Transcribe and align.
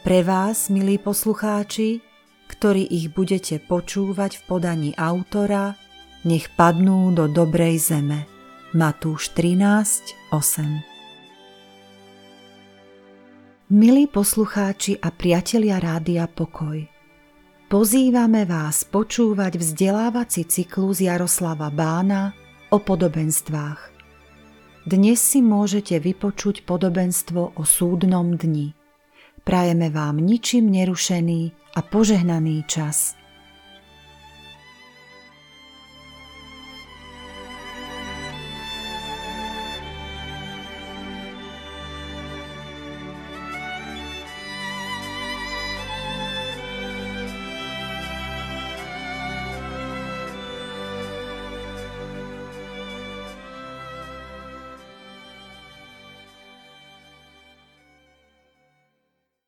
pre 0.00 0.24
vás, 0.24 0.72
milí 0.72 0.96
poslucháči, 0.96 2.00
ktorí 2.48 2.88
ich 2.88 3.12
budete 3.12 3.60
počúvať 3.60 4.40
v 4.40 4.42
podaní 4.48 4.90
autora, 4.96 5.76
nech 6.24 6.48
padnú 6.56 7.12
do 7.12 7.28
dobrej 7.28 7.92
zeme. 7.92 8.24
Matúš 8.72 9.36
13, 9.36 10.32
8 10.32 10.88
Milí 13.70 14.08
poslucháči 14.08 14.98
a 14.98 15.12
priatelia 15.12 15.76
Rádia 15.76 16.24
Pokoj, 16.26 16.80
pozývame 17.68 18.48
vás 18.48 18.88
počúvať 18.88 19.60
vzdelávací 19.60 20.48
cyklus 20.48 21.04
Jaroslava 21.04 21.68
Bána 21.68 22.32
o 22.72 22.80
podobenstvách. 22.80 23.92
Dnes 24.88 25.20
si 25.20 25.44
môžete 25.44 26.00
vypočuť 26.00 26.64
podobenstvo 26.64 27.52
o 27.52 27.62
súdnom 27.68 28.40
dni– 28.40 28.72
Prajeme 29.44 29.90
vám 29.90 30.16
ničím 30.16 30.70
nerušený 30.70 31.52
a 31.76 31.80
požehnaný 31.82 32.64
čas. 32.66 33.19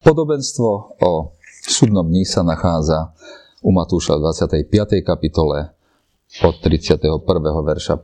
Podobenstvo 0.02 0.98
o 0.98 1.38
súdnom 1.62 2.10
dni 2.10 2.26
sa 2.26 2.42
nachádza 2.42 3.14
u 3.62 3.70
Matúša 3.70 4.18
v 4.18 4.34
25. 4.34 4.98
kapitole 5.06 5.78
od 6.42 6.58
31. 6.58 7.22
verša. 7.62 8.02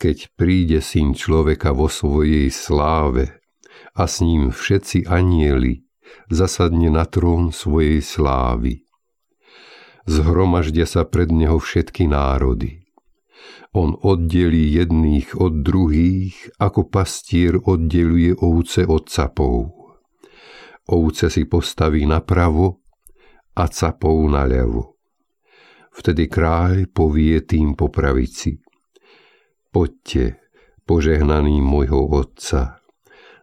Keď 0.00 0.16
príde 0.32 0.80
syn 0.80 1.12
človeka 1.12 1.76
vo 1.76 1.92
svojej 1.92 2.48
sláve 2.48 3.44
a 3.92 4.08
s 4.08 4.24
ním 4.24 4.56
všetci 4.56 5.04
anieli, 5.04 5.84
zasadne 6.32 6.88
na 6.88 7.04
trón 7.04 7.52
svojej 7.52 8.00
slávy. 8.00 8.88
Zhromaždia 10.08 10.88
sa 10.88 11.04
pred 11.04 11.28
neho 11.28 11.60
všetky 11.60 12.08
národy. 12.08 12.88
On 13.76 13.92
oddelí 13.92 14.80
jedných 14.80 15.36
od 15.36 15.60
druhých, 15.60 16.56
ako 16.56 16.88
pastier 16.88 17.60
oddeluje 17.60 18.32
ovce 18.40 18.88
od 18.88 19.12
capov 19.12 19.76
ovce 20.86 21.30
si 21.30 21.44
postaví 21.50 22.06
napravo 22.06 22.82
a 23.56 23.66
capou 23.66 24.22
naľavo. 24.28 24.94
Vtedy 25.96 26.28
kráľ 26.28 26.92
povie 26.92 27.40
tým 27.42 27.72
po 27.72 27.88
pravici. 27.88 28.60
Poďte, 29.72 30.44
požehnaný 30.84 31.64
môjho 31.64 32.04
Otca, 32.12 32.84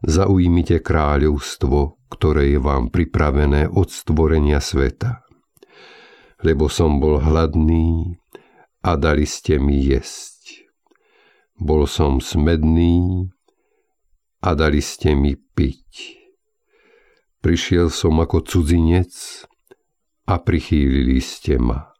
zaujmite 0.05 0.85
kráľovstvo, 0.85 1.97
ktoré 2.13 2.53
je 2.53 2.59
vám 2.61 2.93
pripravené 2.93 3.73
od 3.73 3.89
stvorenia 3.89 4.61
sveta. 4.61 5.25
Lebo 6.45 6.69
som 6.69 7.01
bol 7.01 7.17
hladný 7.17 8.21
a 8.85 8.99
dali 9.01 9.25
ste 9.25 9.57
mi 9.57 9.81
jesť. 9.81 10.69
Bol 11.57 11.89
som 11.89 12.21
smedný 12.21 13.33
a 14.45 14.53
dali 14.53 14.83
ste 14.83 15.17
mi 15.17 15.33
piť 15.33 16.22
Prišiel 17.43 17.91
som 17.91 18.23
ako 18.23 18.39
cudzinec 18.47 19.11
a 20.31 20.39
prichýlili 20.39 21.19
ste 21.19 21.59
ma. 21.59 21.91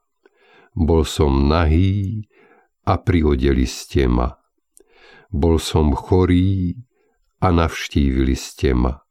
Bol 0.71 1.03
som 1.03 1.51
nahý 1.51 2.23
a 2.87 2.95
prihodili 2.95 3.67
ste 3.67 4.07
ma. 4.07 4.39
Bol 5.27 5.59
som 5.59 5.91
chorý 5.91 6.79
a 7.43 7.51
navštívili 7.51 8.39
ste 8.39 8.71
ma. 8.71 9.03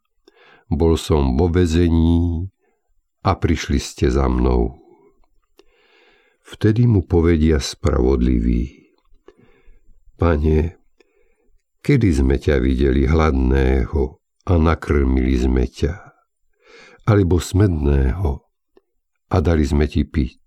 Bol 0.73 0.97
som 0.97 1.37
vo 1.37 1.53
vezení 1.53 2.49
a 3.29 3.37
prišli 3.37 3.77
ste 3.77 4.09
za 4.09 4.25
mnou. 4.25 4.81
Vtedy 6.49 6.89
mu 6.89 7.05
povedia 7.05 7.61
spravodliví. 7.61 8.97
Pane, 10.17 10.81
kedy 11.85 12.09
sme 12.09 12.41
ťa 12.41 12.57
videli 12.57 13.05
hladného 13.05 14.17
a 14.49 14.53
nakrmili 14.57 15.37
sme 15.37 15.69
ťa? 15.69 16.12
Alebo 17.09 17.43
smedného 17.43 18.31
a 19.33 19.37
dali 19.41 19.65
sme 19.65 19.89
ti 19.89 20.05
piť. 20.05 20.43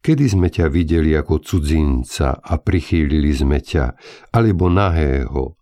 Kedy 0.00 0.24
sme 0.32 0.48
ťa 0.48 0.72
videli 0.72 1.12
ako 1.12 1.44
cudzinca 1.44 2.40
a 2.40 2.56
prichýlili 2.56 3.36
sme 3.36 3.60
ťa, 3.60 3.92
alebo 4.32 4.72
nahého 4.72 5.60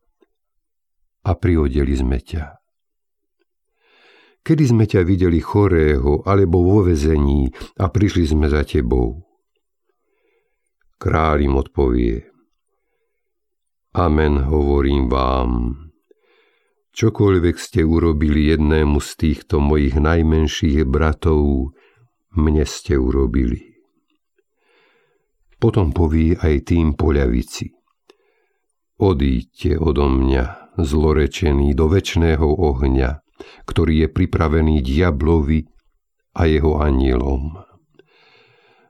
a 1.27 1.31
priodeli 1.35 1.95
sme 1.99 2.23
ťa. 2.23 2.55
Kedy 4.47 4.65
sme 4.65 4.87
ťa 4.87 5.03
videli 5.03 5.43
chorého 5.43 6.23
alebo 6.23 6.63
vo 6.63 6.87
vezení 6.87 7.51
a 7.83 7.91
prišli 7.91 8.31
sme 8.31 8.47
za 8.47 8.63
tebou. 8.63 9.27
Kráľ 11.03 11.37
im 11.43 11.55
odpovie. 11.59 12.17
Amen 13.99 14.47
hovorím 14.47 15.11
vám, 15.11 15.51
Čokoľvek 16.99 17.63
ste 17.63 17.87
urobili 17.87 18.51
jednému 18.51 18.99
z 18.99 19.11
týchto 19.15 19.63
mojich 19.63 19.95
najmenších 19.95 20.83
bratov, 20.83 21.71
mne 22.35 22.67
ste 22.67 22.99
urobili. 22.99 23.79
Potom 25.63 25.95
poví 25.95 26.35
aj 26.35 26.75
tým 26.75 26.99
poľavici. 26.99 27.71
Odíďte 28.99 29.79
odo 29.79 30.11
mňa, 30.11 30.75
zlorečený, 30.75 31.71
do 31.79 31.87
väčšného 31.87 32.43
ohňa, 32.43 33.23
ktorý 33.63 34.03
je 34.03 34.09
pripravený 34.11 34.83
diablovi 34.83 35.71
a 36.35 36.51
jeho 36.51 36.83
anielom. 36.83 37.63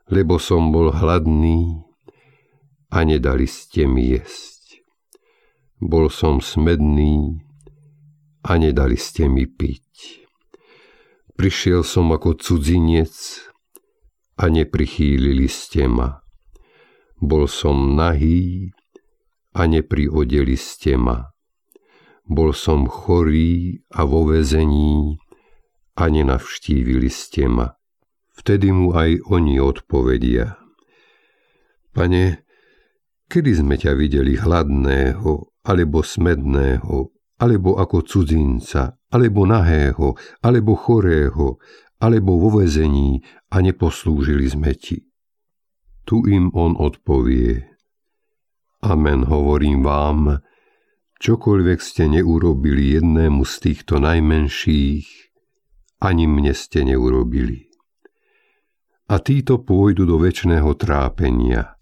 Lebo 0.08 0.40
som 0.40 0.72
bol 0.72 0.96
hladný 0.96 1.84
a 2.88 3.04
nedali 3.04 3.44
ste 3.44 3.84
mi 3.84 4.16
jesť. 4.16 4.80
Bol 5.76 6.08
som 6.08 6.40
smedný 6.40 7.44
a 8.48 8.56
nedali 8.56 8.96
ste 8.96 9.28
mi 9.28 9.44
piť. 9.44 10.24
Prišiel 11.36 11.84
som 11.84 12.08
ako 12.10 12.40
cudzinec 12.40 13.12
a 14.40 14.48
neprichýlili 14.48 15.46
ste 15.46 15.84
ma. 15.84 16.24
Bol 17.20 17.44
som 17.46 17.94
nahý 17.94 18.72
a 19.52 19.68
nepriodeli 19.68 20.56
ste 20.56 20.96
ma. 20.96 21.28
Bol 22.24 22.56
som 22.56 22.88
chorý 22.88 23.84
a 23.92 24.08
vo 24.08 24.24
vezení 24.24 25.20
a 25.98 26.08
nenavštívili 26.08 27.10
ste 27.12 27.52
ma. 27.52 27.68
Vtedy 28.38 28.70
mu 28.70 28.94
aj 28.94 29.28
oni 29.28 29.58
odpovedia. 29.58 30.56
Pane, 31.90 32.46
kedy 33.26 33.50
sme 33.58 33.74
ťa 33.74 33.92
videli 33.98 34.38
hladného, 34.38 35.50
alebo 35.66 36.06
smedného, 36.06 37.17
alebo 37.38 37.78
ako 37.78 38.02
cudzinca, 38.02 38.98
alebo 39.14 39.46
nahého, 39.46 40.18
alebo 40.42 40.74
chorého, 40.74 41.62
alebo 41.98 42.38
vo 42.38 42.62
vezení 42.62 43.22
a 43.50 43.62
neposlúžili 43.62 44.46
sme 44.50 44.74
ti. 44.74 45.06
Tu 46.06 46.16
im 46.30 46.50
on 46.54 46.78
odpovie. 46.78 47.66
Amen, 48.82 49.26
hovorím 49.26 49.82
vám, 49.82 50.38
čokoľvek 51.18 51.78
ste 51.82 52.06
neurobili 52.06 52.94
jednému 52.94 53.42
z 53.42 53.54
týchto 53.58 53.98
najmenších, 53.98 55.06
ani 55.98 56.24
mne 56.30 56.54
ste 56.54 56.86
neurobili. 56.86 57.66
A 59.10 59.18
títo 59.18 59.58
pôjdu 59.66 60.06
do 60.06 60.22
väčšného 60.22 60.70
trápenia, 60.78 61.74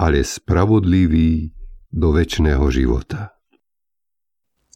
ale 0.00 0.24
spravodliví 0.24 1.52
do 1.92 2.16
väčšného 2.16 2.64
života. 2.72 3.35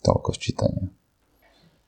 Toľko 0.01 0.31
ščítania. 0.33 0.89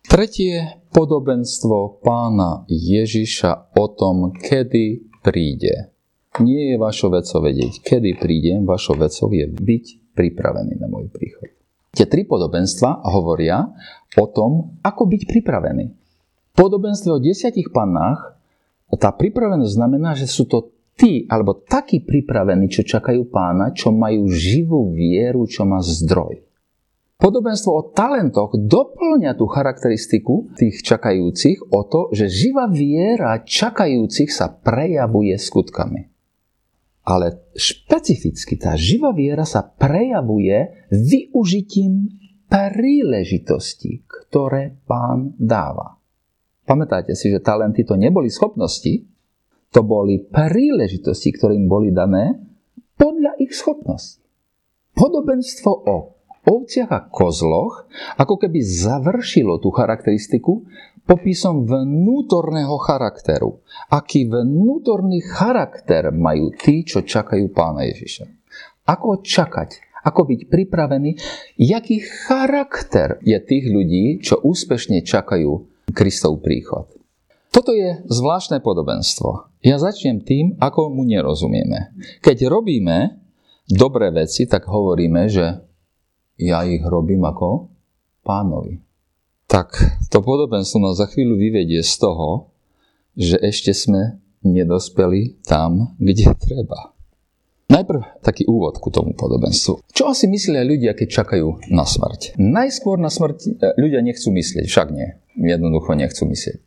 Tretie 0.02 0.82
podobenstvo 0.90 2.02
pána 2.02 2.66
Ježiša 2.68 3.72
o 3.78 3.86
tom, 3.88 4.34
kedy 4.34 5.08
príde. 5.22 5.94
Nie 6.40 6.74
je 6.74 6.76
vašou 6.76 7.12
vecou 7.14 7.40
vedieť, 7.44 7.80
kedy 7.80 8.18
prídem, 8.18 8.64
vašou 8.64 8.98
vecou 8.98 9.30
je 9.30 9.46
byť 9.46 9.84
pripravený 10.16 10.80
na 10.80 10.88
môj 10.88 11.08
príchod. 11.08 11.48
Tie 11.92 12.08
tri 12.08 12.24
podobenstva 12.24 13.04
hovoria 13.04 13.68
o 14.16 14.26
tom, 14.28 14.80
ako 14.80 15.02
byť 15.12 15.22
pripravený. 15.28 15.92
Podobenstvo 16.56 17.16
o 17.16 17.22
desiatich 17.22 17.68
pannách, 17.72 18.36
tá 18.96 19.12
pripravenosť 19.12 19.72
znamená, 19.72 20.12
že 20.12 20.28
sú 20.28 20.44
to 20.44 20.72
tí, 20.96 21.24
alebo 21.28 21.56
takí 21.56 22.04
pripravení, 22.04 22.68
čo 22.68 22.84
čakajú 22.84 23.28
pána, 23.32 23.72
čo 23.72 23.88
majú 23.92 24.28
živú 24.28 24.92
vieru, 24.92 25.48
čo 25.48 25.64
má 25.64 25.80
zdroj. 25.80 26.44
Podobenstvo 27.22 27.70
o 27.70 27.86
talentoch 27.94 28.50
doplňa 28.58 29.38
tú 29.38 29.46
charakteristiku 29.46 30.50
tých 30.58 30.82
čakajúcich 30.82 31.70
o 31.70 31.86
to, 31.86 32.10
že 32.10 32.26
živá 32.26 32.66
viera 32.66 33.38
čakajúcich 33.46 34.26
sa 34.26 34.50
prejavuje 34.50 35.38
skutkami. 35.38 36.10
Ale 37.06 37.46
špecificky 37.54 38.58
tá 38.58 38.74
živá 38.74 39.14
viera 39.14 39.46
sa 39.46 39.62
prejavuje 39.62 40.90
využitím 40.90 42.10
príležitosti, 42.50 44.02
ktoré 44.02 44.82
pán 44.82 45.38
dáva. 45.38 46.02
Pamätáte 46.66 47.14
si, 47.14 47.30
že 47.30 47.38
talenty 47.38 47.86
to 47.86 47.94
neboli 47.94 48.34
schopnosti, 48.34 48.98
to 49.70 49.80
boli 49.86 50.26
príležitosti, 50.26 51.30
ktoré 51.38 51.54
im 51.54 51.70
boli 51.70 51.94
dané 51.94 52.34
podľa 52.98 53.38
ich 53.38 53.54
schopností. 53.54 54.26
Podobenstvo 54.98 55.70
o 55.70 55.96
ovciach 56.42 56.90
a 56.90 57.06
kozloch 57.06 57.86
ako 58.18 58.34
keby 58.38 58.62
završilo 58.62 59.62
tú 59.62 59.70
charakteristiku 59.70 60.66
popisom 61.02 61.66
vnútorného 61.66 62.78
charakteru. 62.78 63.62
Aký 63.90 64.26
vnútorný 64.26 65.22
charakter 65.22 66.14
majú 66.14 66.54
tí, 66.54 66.86
čo 66.86 67.02
čakajú 67.02 67.50
pána 67.50 67.86
Ježiša. 67.90 68.26
Ako 68.86 69.22
čakať? 69.22 69.92
Ako 70.02 70.26
byť 70.26 70.50
pripravený? 70.50 71.14
Jaký 71.58 72.02
charakter 72.02 73.22
je 73.22 73.38
tých 73.38 73.70
ľudí, 73.70 74.18
čo 74.18 74.42
úspešne 74.42 75.06
čakajú 75.06 75.70
Kristov 75.94 76.42
príchod? 76.42 76.90
Toto 77.52 77.70
je 77.76 78.02
zvláštne 78.08 78.64
podobenstvo. 78.64 79.60
Ja 79.62 79.78
začnem 79.78 80.24
tým, 80.24 80.58
ako 80.58 80.90
mu 80.90 81.06
nerozumieme. 81.06 81.94
Keď 82.24 82.48
robíme 82.48 83.22
dobré 83.68 84.10
veci, 84.10 84.48
tak 84.48 84.66
hovoríme, 84.66 85.28
že 85.30 85.60
ja 86.42 86.66
ich 86.66 86.82
robím 86.82 87.22
ako 87.22 87.70
pánovi. 88.26 88.82
Tak 89.46 89.76
to 90.08 90.24
podobenstvo 90.24 90.80
nás 90.80 90.96
za 90.96 91.06
chvíľu 91.06 91.36
vyvedie 91.36 91.84
z 91.84 91.94
toho, 92.00 92.50
že 93.12 93.36
ešte 93.36 93.76
sme 93.76 94.16
nedospeli 94.40 95.44
tam, 95.44 95.94
kde 96.00 96.32
treba. 96.34 96.92
Najprv 97.72 98.20
taký 98.20 98.44
úvod 98.44 98.76
ku 98.76 98.92
tomu 98.92 99.16
podobenstvu. 99.16 99.80
Čo 99.96 100.12
asi 100.12 100.28
myslia 100.28 100.60
ľudia, 100.60 100.92
keď 100.92 101.08
čakajú 101.24 101.72
na 101.72 101.88
smrť? 101.88 102.36
Najskôr 102.36 103.00
na 103.00 103.08
smrť 103.08 103.36
e, 103.48 103.48
ľudia 103.80 104.04
nechcú 104.04 104.28
myslieť, 104.28 104.68
však 104.68 104.88
nie. 104.92 105.16
Jednoducho 105.32 105.96
nechcú 105.96 106.28
myslieť. 106.28 106.60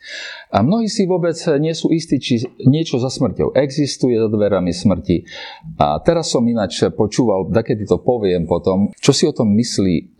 A 0.49 0.65
mnohí 0.65 0.89
si 0.89 1.05
vôbec 1.05 1.37
nie 1.61 1.77
sú 1.77 1.93
istí, 1.93 2.17
či 2.17 2.41
niečo 2.65 2.97
za 2.97 3.13
smrťou 3.13 3.53
existuje 3.53 4.17
za 4.17 4.25
dverami 4.25 4.73
smrti. 4.73 5.21
A 5.77 6.01
teraz 6.01 6.33
som 6.33 6.41
ináč 6.41 6.81
počúval, 6.97 7.45
kedy 7.45 7.85
to 7.85 8.01
poviem 8.01 8.49
potom, 8.49 8.89
čo 8.97 9.13
si 9.13 9.29
o 9.29 9.33
tom 9.37 9.53
myslí 9.53 10.17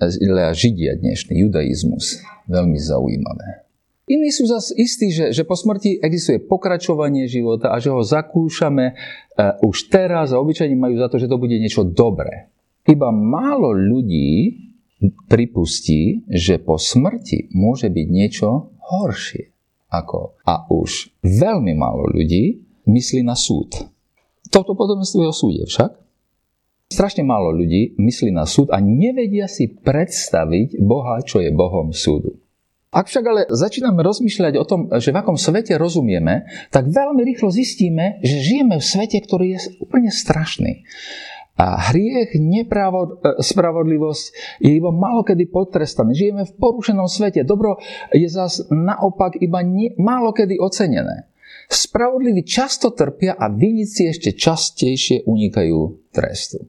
Židia 0.54 1.02
dnešný, 1.02 1.42
judaizmus. 1.42 2.22
Veľmi 2.46 2.78
zaujímavé. 2.78 3.66
Iní 4.06 4.30
sú 4.30 4.46
zase 4.46 4.78
istí, 4.78 5.10
že, 5.10 5.34
že 5.34 5.42
po 5.42 5.58
smrti 5.58 5.98
existuje 5.98 6.38
pokračovanie 6.38 7.26
života 7.26 7.74
a 7.74 7.82
že 7.82 7.90
ho 7.90 8.06
zakúšame 8.06 8.94
uh, 8.94 9.58
už 9.66 9.90
teraz 9.90 10.30
a 10.30 10.38
obyčajne 10.38 10.78
majú 10.78 11.02
za 11.02 11.10
to, 11.10 11.18
že 11.18 11.26
to 11.26 11.42
bude 11.42 11.58
niečo 11.58 11.82
dobré. 11.82 12.54
Iba 12.86 13.10
málo 13.10 13.74
ľudí 13.74 14.65
pripustí, 15.28 16.24
že 16.32 16.60
po 16.62 16.80
smrti 16.80 17.52
môže 17.52 17.92
byť 17.92 18.08
niečo 18.08 18.76
horšie. 18.80 19.52
Ako. 19.92 20.36
A 20.44 20.68
už 20.68 21.14
veľmi 21.24 21.72
málo 21.78 22.10
ľudí 22.12 22.66
myslí 22.90 23.22
na 23.24 23.38
súd. 23.38 23.88
Toto 24.52 24.76
podobenstvo 24.76 25.24
je 25.24 25.30
o 25.30 25.36
súde 25.36 25.64
však. 25.68 25.92
Strašne 26.86 27.26
málo 27.26 27.50
ľudí 27.50 27.98
myslí 27.98 28.30
na 28.30 28.46
súd 28.46 28.70
a 28.70 28.78
nevedia 28.78 29.50
si 29.50 29.72
predstaviť 29.72 30.78
Boha, 30.80 31.18
čo 31.26 31.42
je 31.42 31.50
Bohom 31.50 31.90
súdu. 31.90 32.38
Ak 32.96 33.12
však 33.12 33.26
ale 33.28 33.42
začíname 33.52 34.00
rozmýšľať 34.00 34.54
o 34.56 34.64
tom, 34.64 34.88
že 34.88 35.12
v 35.12 35.20
akom 35.20 35.36
svete 35.36 35.76
rozumieme, 35.76 36.48
tak 36.72 36.88
veľmi 36.88 37.28
rýchlo 37.28 37.52
zistíme, 37.52 38.24
že 38.24 38.40
žijeme 38.40 38.80
v 38.80 38.88
svete, 38.88 39.20
ktorý 39.20 39.60
je 39.60 39.60
úplne 39.84 40.08
strašný. 40.08 40.88
A 41.56 41.80
hriech, 41.92 42.36
neprávo, 42.36 43.24
e, 43.24 43.40
spravodlivosť 43.40 44.26
je 44.60 44.76
iba 44.76 44.92
malokedy 44.92 45.48
potrestaný. 45.48 46.12
Žijeme 46.12 46.44
v 46.44 46.54
porušenom 46.60 47.08
svete. 47.08 47.48
Dobro 47.48 47.80
je 48.12 48.28
zas 48.28 48.68
naopak 48.68 49.40
iba 49.40 49.64
nie, 49.64 49.96
malokedy 49.96 50.60
ocenené. 50.60 51.32
Spravodliví 51.72 52.44
často 52.44 52.92
trpia 52.92 53.40
a 53.40 53.48
vinici 53.48 54.04
ešte 54.06 54.36
častejšie 54.36 55.24
unikajú 55.24 56.12
trestu. 56.12 56.60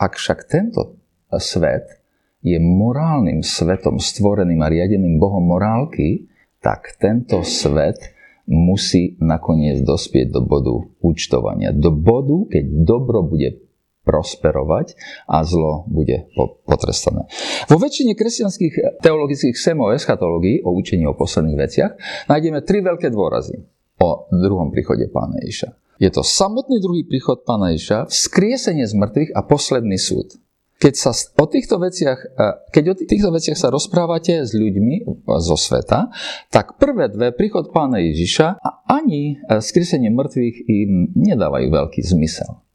Ak 0.00 0.16
však 0.16 0.48
tento 0.48 0.96
svet 1.36 2.00
je 2.40 2.56
morálnym 2.56 3.44
svetom 3.44 4.00
stvoreným 4.00 4.64
a 4.64 4.72
riadeným 4.72 5.20
Bohom 5.20 5.44
morálky, 5.44 6.24
tak 6.64 6.96
tento 6.96 7.44
svet 7.44 8.16
musí 8.48 9.18
nakoniec 9.18 9.82
dospieť 9.82 10.32
do 10.32 10.40
bodu 10.40 10.74
účtovania. 11.02 11.74
Do 11.74 11.92
bodu, 11.92 12.46
keď 12.48 12.64
dobro 12.86 13.26
bude 13.26 13.65
prosperovať 14.06 14.94
a 15.26 15.42
zlo 15.42 15.82
bude 15.90 16.30
potrestané. 16.62 17.26
Vo 17.66 17.76
väčšine 17.82 18.14
kresťanských 18.14 19.02
teologických 19.02 19.58
semov 19.58 19.98
eschatológií 19.98 20.62
o 20.62 20.70
učení 20.70 21.02
o 21.10 21.18
posledných 21.18 21.58
veciach 21.58 21.92
nájdeme 22.30 22.62
tri 22.62 22.86
veľké 22.86 23.10
dôrazy 23.10 23.66
o 23.98 24.30
druhom 24.30 24.70
príchode 24.70 25.10
pána 25.10 25.42
Ježa. 25.42 25.74
Je 25.98 26.12
to 26.12 26.22
samotný 26.22 26.78
druhý 26.78 27.02
príchod 27.02 27.42
pána 27.42 27.74
Ježa, 27.74 28.06
vzkriesenie 28.06 28.86
z 28.86 28.94
mŕtvych 28.94 29.34
a 29.34 29.40
posledný 29.42 29.98
súd 29.98 30.38
keď 30.76 30.94
sa 30.94 31.10
o 31.40 31.46
týchto 31.48 31.80
veciach, 31.80 32.20
e, 32.20 32.38
keď 32.68 32.84
o 32.92 32.94
týchto 32.94 33.30
veciach 33.32 33.56
sa 33.56 33.72
rozprávate 33.72 34.44
s 34.44 34.52
ľuďmi 34.52 35.08
zo 35.40 35.56
sveta, 35.56 36.12
tak 36.52 36.76
prvé 36.76 37.08
dve, 37.08 37.32
príchod 37.32 37.72
pána 37.72 37.96
Ježiša 38.04 38.60
a 38.60 38.70
ani 38.84 39.40
e, 39.40 39.58
skresenie 39.64 40.12
mŕtvych 40.12 40.56
im 40.68 41.16
nedávajú 41.16 41.72
veľký 41.72 42.00
zmysel. 42.04 42.65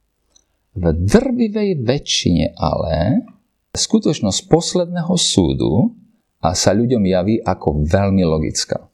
V 0.71 0.85
drvivej 0.87 1.83
väčšine 1.83 2.55
ale 2.55 3.27
skutočnosť 3.75 4.39
posledného 4.47 5.15
súdu 5.19 5.91
a 6.39 6.55
sa 6.55 6.71
ľuďom 6.71 7.03
javí 7.03 7.35
ako 7.43 7.83
veľmi 7.83 8.23
logická. 8.23 8.87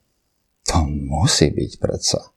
To 0.74 0.78
musí 0.90 1.54
byť 1.54 1.72
predsa 1.78 2.34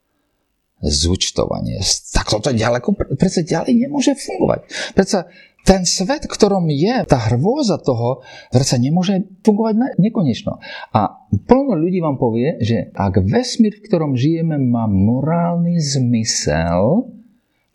zúčtovanie. 0.81 1.77
Tak 2.13 2.25
toto 2.29 2.49
ďaleko, 2.49 2.97
predsa 3.17 3.45
ďalej 3.45 3.85
nemôže 3.85 4.17
fungovať. 4.17 4.65
Predsa 4.97 5.29
ten 5.61 5.85
svet, 5.85 6.25
ktorom 6.25 6.65
je 6.73 7.05
tá 7.05 7.29
hrôza 7.29 7.77
toho, 7.77 8.25
sa 8.49 8.77
nemôže 8.81 9.29
fungovať 9.45 10.01
nekonečno. 10.01 10.57
A 10.89 11.21
plno 11.45 11.77
ľudí 11.77 12.01
vám 12.01 12.17
povie, 12.17 12.57
že 12.65 12.89
ak 12.97 13.21
vesmír, 13.21 13.77
v 13.77 13.85
ktorom 13.85 14.17
žijeme, 14.17 14.57
má 14.57 14.89
morálny 14.89 15.77
zmysel, 15.77 17.05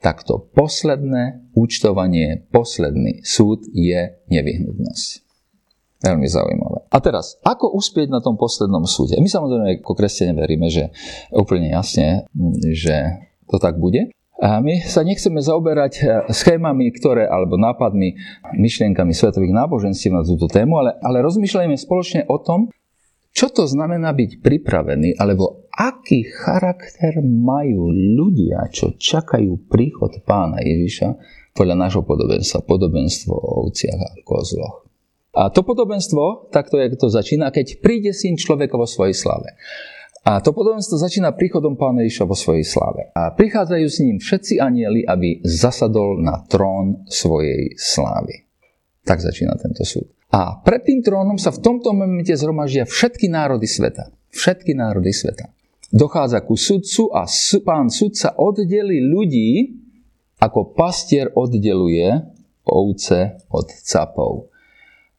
tak 0.01 0.23
to 0.23 0.39
posledné 0.53 1.53
účtovanie, 1.57 2.45
posledný 2.53 3.25
súd 3.25 3.65
je 3.73 4.17
nevyhnutnosť. 4.29 5.27
Veľmi 6.05 6.29
zaujímavé. 6.29 6.79
A 6.93 6.99
teraz, 7.01 7.41
ako 7.41 7.73
uspieť 7.73 8.13
na 8.13 8.21
tom 8.21 8.37
poslednom 8.37 8.85
súde? 8.85 9.17
My 9.17 9.27
samozrejme 9.27 9.81
ako 9.81 9.97
kresťania 9.97 10.37
veríme, 10.37 10.69
že 10.69 10.93
úplne 11.33 11.73
jasne, 11.73 12.29
že 12.69 13.17
to 13.49 13.57
tak 13.57 13.81
bude. 13.81 14.13
A 14.37 14.61
my 14.61 14.85
sa 14.85 15.01
nechceme 15.01 15.41
zaoberať 15.41 15.93
e, 15.97 16.01
schémami, 16.29 16.93
ktoré, 16.93 17.25
alebo 17.25 17.57
nápadmi, 17.57 18.21
myšlienkami 18.61 19.17
svetových 19.17 19.57
náboženstiev 19.57 20.13
na 20.13 20.21
túto 20.21 20.45
tému, 20.45 20.77
ale, 20.77 20.93
ale 21.01 21.25
rozmýšľajme 21.25 21.73
spoločne 21.73 22.29
o 22.29 22.37
tom, 22.45 22.69
čo 23.37 23.53
to 23.53 23.69
znamená 23.69 24.17
byť 24.17 24.41
pripravený, 24.41 25.21
alebo 25.21 25.69
aký 25.69 26.25
charakter 26.25 27.21
majú 27.21 27.93
ľudia, 27.93 28.65
čo 28.73 28.97
čakajú 28.97 29.69
príchod 29.69 30.09
pána 30.25 30.65
Ježiša 30.65 31.09
podľa 31.53 31.77
nášho 31.77 32.01
podobenstva, 32.09 32.65
podobenstvo 32.65 33.37
o 33.37 33.69
ovciach 33.69 34.01
a 34.01 34.11
kozloch. 34.25 34.89
A 35.37 35.53
to 35.53 35.61
podobenstvo, 35.61 36.49
takto 36.49 36.81
je 36.81 36.97
to 36.97 37.13
začína, 37.13 37.53
keď 37.53 37.85
príde 37.85 38.17
syn 38.17 38.41
človeka 38.41 38.81
vo 38.81 38.89
svojej 38.89 39.13
slave. 39.13 39.53
A 40.25 40.41
to 40.41 40.57
podobenstvo 40.57 40.97
začína 40.97 41.37
príchodom 41.37 41.77
pána 41.77 42.09
Ježiša 42.09 42.25
vo 42.25 42.33
svojej 42.33 42.65
sláve. 42.65 43.13
A 43.13 43.37
prichádzajú 43.37 43.87
s 43.87 44.01
ním 44.01 44.17
všetci 44.17 44.65
anieli, 44.65 45.05
aby 45.05 45.45
zasadol 45.45 46.25
na 46.25 46.41
trón 46.49 47.05
svojej 47.05 47.77
slávy. 47.77 48.49
Tak 49.05 49.21
začína 49.21 49.61
tento 49.61 49.85
súd. 49.85 50.16
A 50.35 50.59
pred 50.61 50.83
tým 50.83 51.01
trónom 51.07 51.39
sa 51.39 51.55
v 51.55 51.63
tomto 51.63 51.95
momente 51.95 52.35
zhromaždia 52.35 52.85
všetky 52.85 53.31
národy 53.31 53.71
sveta. 53.71 54.11
Všetky 54.35 54.75
národy 54.75 55.15
sveta. 55.15 55.55
Dochádza 55.95 56.43
ku 56.43 56.59
sudcu 56.59 57.15
a 57.15 57.25
pán 57.63 57.89
sudca 57.89 58.35
oddeli 58.35 59.07
ľudí, 59.07 59.71
ako 60.43 60.75
pastier 60.75 61.31
oddeluje 61.33 62.11
ovce 62.67 63.47
od 63.49 63.71
capov. 63.87 64.51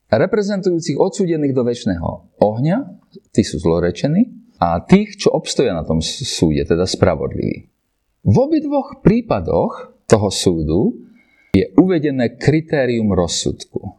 Reprezentujúcich 0.08 1.00
odsúdených 1.00 1.56
do 1.56 1.64
väčšného 1.68 2.40
ohňa, 2.40 2.78
tí 3.32 3.44
sú 3.44 3.60
zlorečení, 3.60 4.52
a 4.58 4.82
tých, 4.82 5.22
čo 5.22 5.34
obstoja 5.34 5.76
na 5.76 5.86
tom 5.86 6.02
súde, 6.02 6.66
teda 6.66 6.88
spravodliví. 6.90 7.70
V 8.28 8.36
obidvoch 8.36 9.06
prípadoch 9.06 9.94
toho 10.10 10.30
súdu 10.34 10.82
je 11.54 11.70
uvedené 11.78 12.36
kritérium 12.36 13.14
rozsudku. 13.14 13.97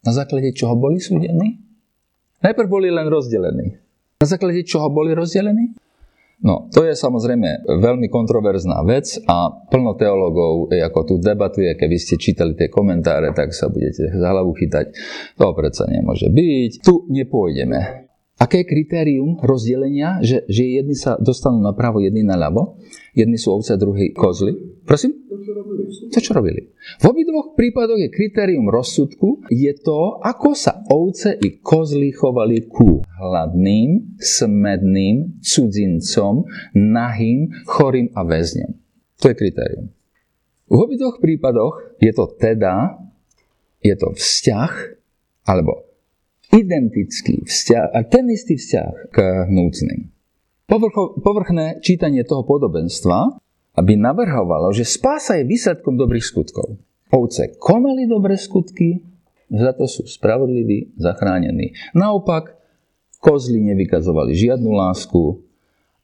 Na 0.00 0.12
základe 0.16 0.56
čoho 0.56 0.80
boli 0.80 0.96
súdení? 0.96 1.60
Najprv 2.40 2.68
boli 2.72 2.88
len 2.88 3.04
rozdelení. 3.04 3.76
Na 4.20 4.26
základe 4.26 4.64
čoho 4.64 4.88
boli 4.88 5.12
rozdelení? 5.12 5.76
No, 6.40 6.72
to 6.72 6.88
je 6.88 6.96
samozrejme 6.96 7.68
veľmi 7.68 8.08
kontroverzná 8.08 8.80
vec 8.88 9.20
a 9.28 9.52
plno 9.68 9.92
teológov, 9.92 10.72
ako 10.72 11.00
tu 11.04 11.14
debatuje, 11.20 11.76
keby 11.76 12.00
ste 12.00 12.16
čítali 12.16 12.56
tie 12.56 12.72
komentáre, 12.72 13.36
tak 13.36 13.52
sa 13.52 13.68
budete 13.68 14.08
za 14.08 14.28
hlavu 14.32 14.56
chytať. 14.56 14.86
To 15.36 15.52
predsa 15.52 15.84
nemôže 15.84 16.32
byť. 16.32 16.80
Tu 16.80 16.94
nepôjdeme. 17.12 18.09
Aké 18.40 18.64
je 18.64 18.72
kritérium 18.72 19.36
rozdelenia, 19.44 20.16
že, 20.24 20.48
že 20.48 20.64
jedni 20.64 20.96
sa 20.96 21.20
dostanú 21.20 21.60
na 21.60 21.76
pravo, 21.76 22.00
jedni 22.00 22.24
na 22.24 22.40
ľavo? 22.40 22.80
Jedni 23.12 23.36
sú 23.36 23.52
ovce, 23.52 23.76
druhý 23.76 24.16
kozly. 24.16 24.56
Prosím? 24.88 25.12
To, 25.28 26.18
čo 26.24 26.32
robili. 26.32 26.72
V 27.04 27.04
obidvoch 27.04 27.52
prípadoch 27.52 28.00
je 28.00 28.08
kritérium 28.08 28.72
rozsudku, 28.72 29.44
je 29.52 29.68
to, 29.76 30.16
ako 30.24 30.56
sa 30.56 30.80
ovce 30.88 31.36
i 31.36 31.60
kozly 31.60 32.16
chovali 32.16 32.64
ku 32.64 33.04
hladným, 33.04 34.16
smedným, 34.16 35.44
cudzincom, 35.44 36.48
nahým, 36.72 37.52
chorým 37.68 38.08
a 38.16 38.24
väzňom. 38.24 38.72
To 39.20 39.28
je 39.28 39.36
kritérium. 39.36 39.92
V 40.64 40.76
obidvoch 40.80 41.20
prípadoch 41.20 42.00
je 42.00 42.12
to 42.16 42.24
teda, 42.40 42.96
je 43.84 43.92
to 44.00 44.16
vzťah, 44.16 44.72
alebo 45.44 45.89
identický 46.50 47.46
vzťah, 47.46 47.86
a 47.94 47.98
ten 48.06 48.26
istý 48.30 48.58
vzťah 48.58 49.14
k 49.14 49.16
núcným. 49.50 50.10
Povrcho, 50.66 51.18
povrchné 51.18 51.82
čítanie 51.82 52.22
toho 52.22 52.46
podobenstva 52.46 53.42
aby 53.80 53.94
navrhovalo, 53.94 54.74
že 54.74 54.82
spása 54.82 55.38
je 55.38 55.48
výsledkom 55.48 55.94
dobrých 55.94 56.26
skutkov. 56.26 56.76
Ovce 57.10 57.54
konali 57.58 58.06
dobré 58.06 58.34
skutky, 58.38 59.02
za 59.50 59.74
to 59.74 59.88
sú 59.90 60.06
spravodliví, 60.06 60.94
zachránení. 60.94 61.74
Naopak, 61.94 62.54
kozly 63.18 63.58
nevykazovali 63.60 64.32
žiadnu 64.34 64.70
lásku 64.70 65.42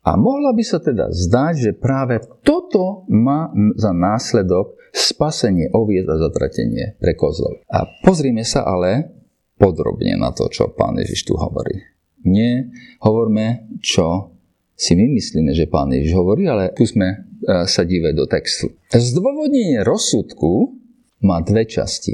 a 0.03 0.19
mohla 0.19 0.51
by 0.51 0.65
sa 0.67 0.83
teda 0.83 1.11
zdať, 1.15 1.55
že 1.59 1.73
práve 1.79 2.23
toto 2.43 3.07
má 3.11 3.51
za 3.79 3.95
následok 3.95 4.75
spasenie 4.91 5.71
oviec 5.75 6.07
a 6.11 6.19
zatratenie 6.19 6.99
pre 6.99 7.15
kozlov. 7.15 7.63
A 7.71 7.87
pozrime 8.03 8.43
sa 8.43 8.67
ale 8.67 9.16
podrobne 9.57 10.17
na 10.21 10.33
to, 10.33 10.49
čo 10.53 10.73
pán 10.73 10.97
Ježiš 11.01 11.33
tu 11.33 11.35
hovorí. 11.37 11.81
Nie 12.25 12.69
hovorme, 13.01 13.69
čo 13.81 14.37
si 14.77 14.93
my 14.93 15.09
myslíme, 15.17 15.57
že 15.57 15.73
pán 15.73 15.89
Ježiš 15.89 16.13
hovorí, 16.13 16.45
ale 16.45 16.69
skúsme 16.77 17.09
e, 17.09 17.17
sa 17.65 17.83
dívať 17.83 18.13
do 18.13 18.29
textu. 18.29 18.77
Zdôvodnenie 18.93 19.81
rozsudku 19.81 20.77
má 21.25 21.41
dve 21.41 21.65
časti. 21.65 22.13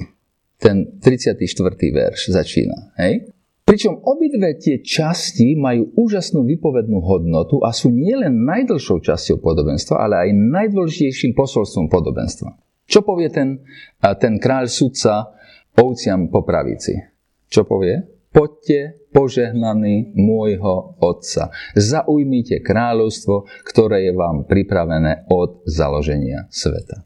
Ten 0.62 1.02
34. 1.02 1.42
verš 1.90 2.30
začína. 2.30 2.94
Hej? 3.02 3.34
Pričom 3.66 3.98
obidve 4.06 4.54
tie 4.62 4.78
časti 4.78 5.58
majú 5.58 5.90
úžasnú 5.98 6.46
vypovednú 6.46 7.02
hodnotu 7.02 7.58
a 7.66 7.74
sú 7.74 7.90
nielen 7.90 8.46
najdlhšou 8.46 9.02
časťou 9.02 9.42
podobenstva, 9.42 9.98
ale 9.98 10.30
aj 10.30 10.30
najdôležitejším 10.30 11.34
posolstvom 11.34 11.90
podobenstva. 11.90 12.54
Čo 12.86 13.02
povie 13.02 13.26
ten, 13.26 13.58
e, 13.98 14.06
ten 14.22 14.38
kráľ 14.38 14.70
sudca 14.70 15.34
ovciam 15.74 16.30
po 16.30 16.46
pravici? 16.46 17.11
Čo 17.52 17.68
povie? 17.68 18.00
Poďte 18.32 19.04
požehnaní 19.12 20.16
môjho 20.16 20.96
Otca. 21.04 21.52
Zaujmite 21.76 22.64
kráľovstvo, 22.64 23.44
ktoré 23.68 24.08
je 24.08 24.16
vám 24.16 24.48
pripravené 24.48 25.28
od 25.28 25.60
založenia 25.68 26.48
sveta. 26.48 27.04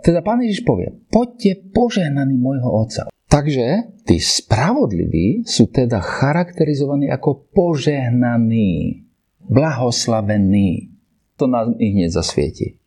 Teda 0.00 0.24
Pán 0.24 0.40
Ježiš 0.40 0.64
povie, 0.64 0.88
poďte 1.12 1.68
požehnaní 1.76 2.40
môjho 2.40 2.64
Otca. 2.64 3.12
Takže 3.28 3.92
tí 4.08 4.16
spravodliví 4.16 5.44
sú 5.44 5.68
teda 5.68 6.00
charakterizovaní 6.00 7.12
ako 7.12 7.52
požehnaní, 7.52 9.04
blahoslavení. 9.44 10.96
To 11.36 11.44
nás 11.44 11.68
ich 11.76 11.92
hneď 11.92 12.08
zasvieti. 12.08 12.80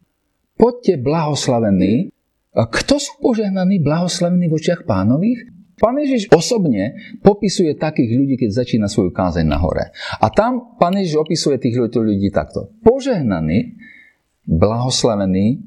Poďte 0.57 0.97
blahoslavení. 0.97 2.09
Kto 2.57 2.97
sú 2.97 3.21
požehnaní, 3.21 3.77
blahoslavení 3.85 4.49
v 4.49 4.57
očiach 4.57 4.81
pánových? 4.89 5.60
Pán 5.81 5.97
Ježiš 5.97 6.29
osobne 6.29 6.93
popisuje 7.25 7.73
takých 7.73 8.13
ľudí, 8.13 8.37
keď 8.37 8.61
začína 8.61 8.85
svoju 8.85 9.09
kázeň 9.09 9.49
na 9.49 9.57
hore. 9.57 9.89
A 10.21 10.29
tam 10.29 10.77
Pán 10.77 10.93
Ježiš 10.93 11.17
opisuje 11.25 11.57
tých 11.57 11.81
ľudí 11.81 12.29
takto. 12.29 12.69
Požehnaný, 12.85 13.81
blahoslavený, 14.45 15.65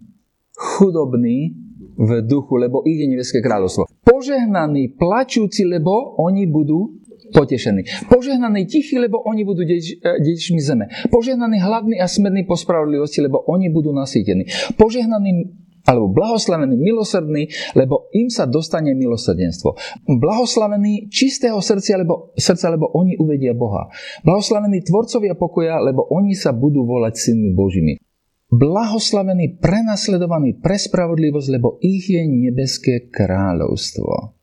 chudobný 0.54 1.58
v 1.98 2.10
duchu, 2.22 2.54
lebo 2.62 2.86
ich 2.86 3.02
nebeské 3.02 3.42
kráľovstvo. 3.42 3.90
Požehnaný, 4.06 4.94
plačúci, 4.94 5.66
lebo 5.66 6.14
oni 6.22 6.46
budú 6.46 7.02
potešení. 7.34 7.82
Požehnaný 8.06 8.70
tichý, 8.70 9.02
lebo 9.02 9.18
oni 9.26 9.42
budú 9.42 9.66
deč, 9.66 9.98
e, 9.98 10.22
dedičmi 10.22 10.60
zeme. 10.62 10.86
Požehnaný 11.10 11.58
hladný 11.58 11.96
a 11.98 12.06
smedný 12.06 12.46
po 12.46 12.54
spravodlivosti, 12.54 13.26
lebo 13.26 13.42
oni 13.50 13.70
budú 13.74 13.90
nasýtení. 13.90 14.46
Požehnaný 14.78 15.63
alebo 15.84 16.08
blahoslavený 16.10 16.74
milosrdný, 16.80 17.48
lebo 17.76 18.08
im 18.16 18.32
sa 18.32 18.48
dostane 18.48 18.96
milosrdenstvo. 18.96 19.76
Blahoslavený 20.08 21.12
čistého 21.12 21.60
srdcia, 21.60 22.00
lebo, 22.00 22.32
srdca, 22.34 22.72
lebo 22.72 22.88
oni 22.96 23.20
uvedia 23.20 23.52
Boha. 23.52 23.92
Blahoslavení 24.24 24.80
tvorcovia 24.80 25.36
pokoja, 25.36 25.80
lebo 25.84 26.08
oni 26.08 26.32
sa 26.32 26.56
budú 26.56 26.88
volať 26.88 27.14
synmi 27.20 27.52
Božími. 27.52 27.94
Blahoslavený 28.48 29.60
prenasledovaný 29.60 30.62
pre 30.62 30.80
spravodlivosť, 30.80 31.48
lebo 31.52 31.76
ich 31.84 32.08
je 32.08 32.22
nebeské 32.22 33.10
kráľovstvo. 33.12 34.36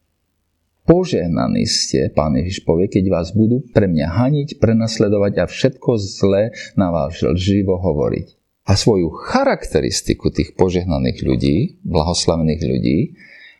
Požehnaní 0.81 1.63
ste, 1.69 2.09
pán 2.11 2.35
Ježiš 2.35 2.65
povie, 2.65 2.89
keď 2.89 3.05
vás 3.07 3.31
budú 3.31 3.63
pre 3.71 3.85
mňa 3.87 4.07
haniť, 4.11 4.57
prenasledovať 4.57 5.33
a 5.39 5.45
všetko 5.45 5.89
zlé 6.01 6.51
na 6.73 6.89
vás 6.91 7.21
lživo 7.21 7.77
hovoriť 7.79 8.40
a 8.65 8.77
svoju 8.77 9.09
charakteristiku 9.09 10.29
tých 10.29 10.53
požehnaných 10.53 11.19
ľudí, 11.25 11.57
blahoslavených 11.81 12.61
ľudí, 12.61 12.97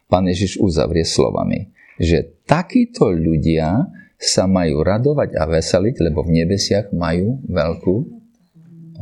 pán 0.06 0.30
Ježiš 0.30 0.62
uzavrie 0.62 1.06
slovami, 1.08 1.74
že 1.98 2.42
takíto 2.46 3.10
ľudia 3.10 3.90
sa 4.22 4.46
majú 4.46 4.86
radovať 4.86 5.34
a 5.34 5.50
veseliť, 5.50 5.96
lebo 6.06 6.22
v 6.22 6.46
nebesiach 6.46 6.94
majú 6.94 7.42
veľkú 7.50 7.96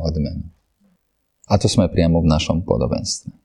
odmenu. 0.00 0.48
A 1.50 1.58
to 1.60 1.68
sme 1.68 1.92
priamo 1.92 2.24
v 2.24 2.30
našom 2.30 2.64
podobenstve. 2.64 3.39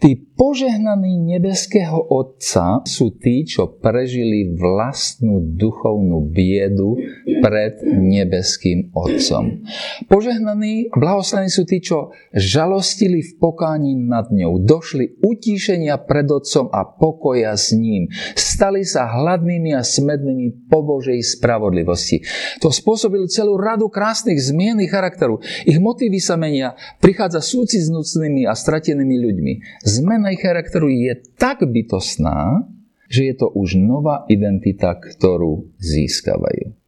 Tí 0.00 0.16
požehnaní 0.16 1.20
nebeského 1.20 2.00
Otca 2.08 2.80
sú 2.88 3.20
tí, 3.20 3.44
čo 3.44 3.68
prežili 3.68 4.48
vlastnú 4.56 5.44
duchovnú 5.60 6.24
biedu 6.24 6.96
pred 7.44 7.84
nebeským 7.84 8.96
Otcom. 8.96 9.60
Požehnaní, 10.08 10.88
blahoslavení 10.96 11.52
sú 11.52 11.68
tí, 11.68 11.84
čo 11.84 12.16
žalostili 12.32 13.20
v 13.20 13.32
pokáni 13.36 13.92
nad 13.92 14.32
ňou, 14.32 14.64
došli 14.64 15.20
utíšenia 15.20 16.00
pred 16.08 16.24
Otcom 16.32 16.72
a 16.72 16.88
pokoja 16.88 17.52
s 17.52 17.76
ním. 17.76 18.08
Stali 18.32 18.88
sa 18.88 19.04
hladnými 19.04 19.76
a 19.76 19.84
smednými 19.84 20.72
po 20.72 20.80
Božej 20.80 21.20
spravodlivosti. 21.20 22.24
To 22.64 22.72
spôsobilo 22.72 23.28
celú 23.28 23.60
radu 23.60 23.92
krásnych 23.92 24.40
zmien 24.40 24.80
charakteru. 24.88 25.44
Ich 25.68 25.76
motívy 25.76 26.24
sa 26.24 26.40
menia, 26.40 26.72
prichádza 27.04 27.44
súci 27.44 27.76
s 27.76 27.92
núcnými 27.92 28.48
a 28.48 28.56
stratenými 28.56 29.16
ľuďmi 29.20 29.52
zmena 29.98 30.30
ich 30.30 30.42
charakteru 30.42 30.86
je 30.86 31.18
tak 31.34 31.66
bytostná, 31.66 32.68
že 33.10 33.26
je 33.26 33.34
to 33.34 33.50
už 33.50 33.74
nová 33.74 34.22
identita, 34.30 34.94
ktorú 34.94 35.74
získavajú. 35.82 36.78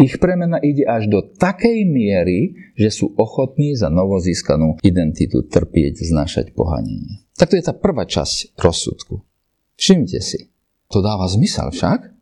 Ich 0.00 0.16
premena 0.16 0.56
ide 0.60 0.88
až 0.88 1.12
do 1.12 1.20
takej 1.20 1.84
miery, 1.84 2.56
že 2.72 2.88
sú 2.88 3.12
ochotní 3.20 3.76
za 3.76 3.92
novozískanú 3.92 4.80
identitu 4.80 5.44
trpieť, 5.44 6.00
znašať 6.08 6.56
pohanenie. 6.56 7.28
Tak 7.36 7.52
to 7.52 7.60
je 7.60 7.64
tá 7.64 7.76
prvá 7.76 8.08
časť 8.08 8.56
rozsudku. 8.56 9.20
Všimte 9.76 10.20
si, 10.24 10.48
to 10.88 11.04
dáva 11.04 11.28
zmysel 11.28 11.68
však. 11.68 12.16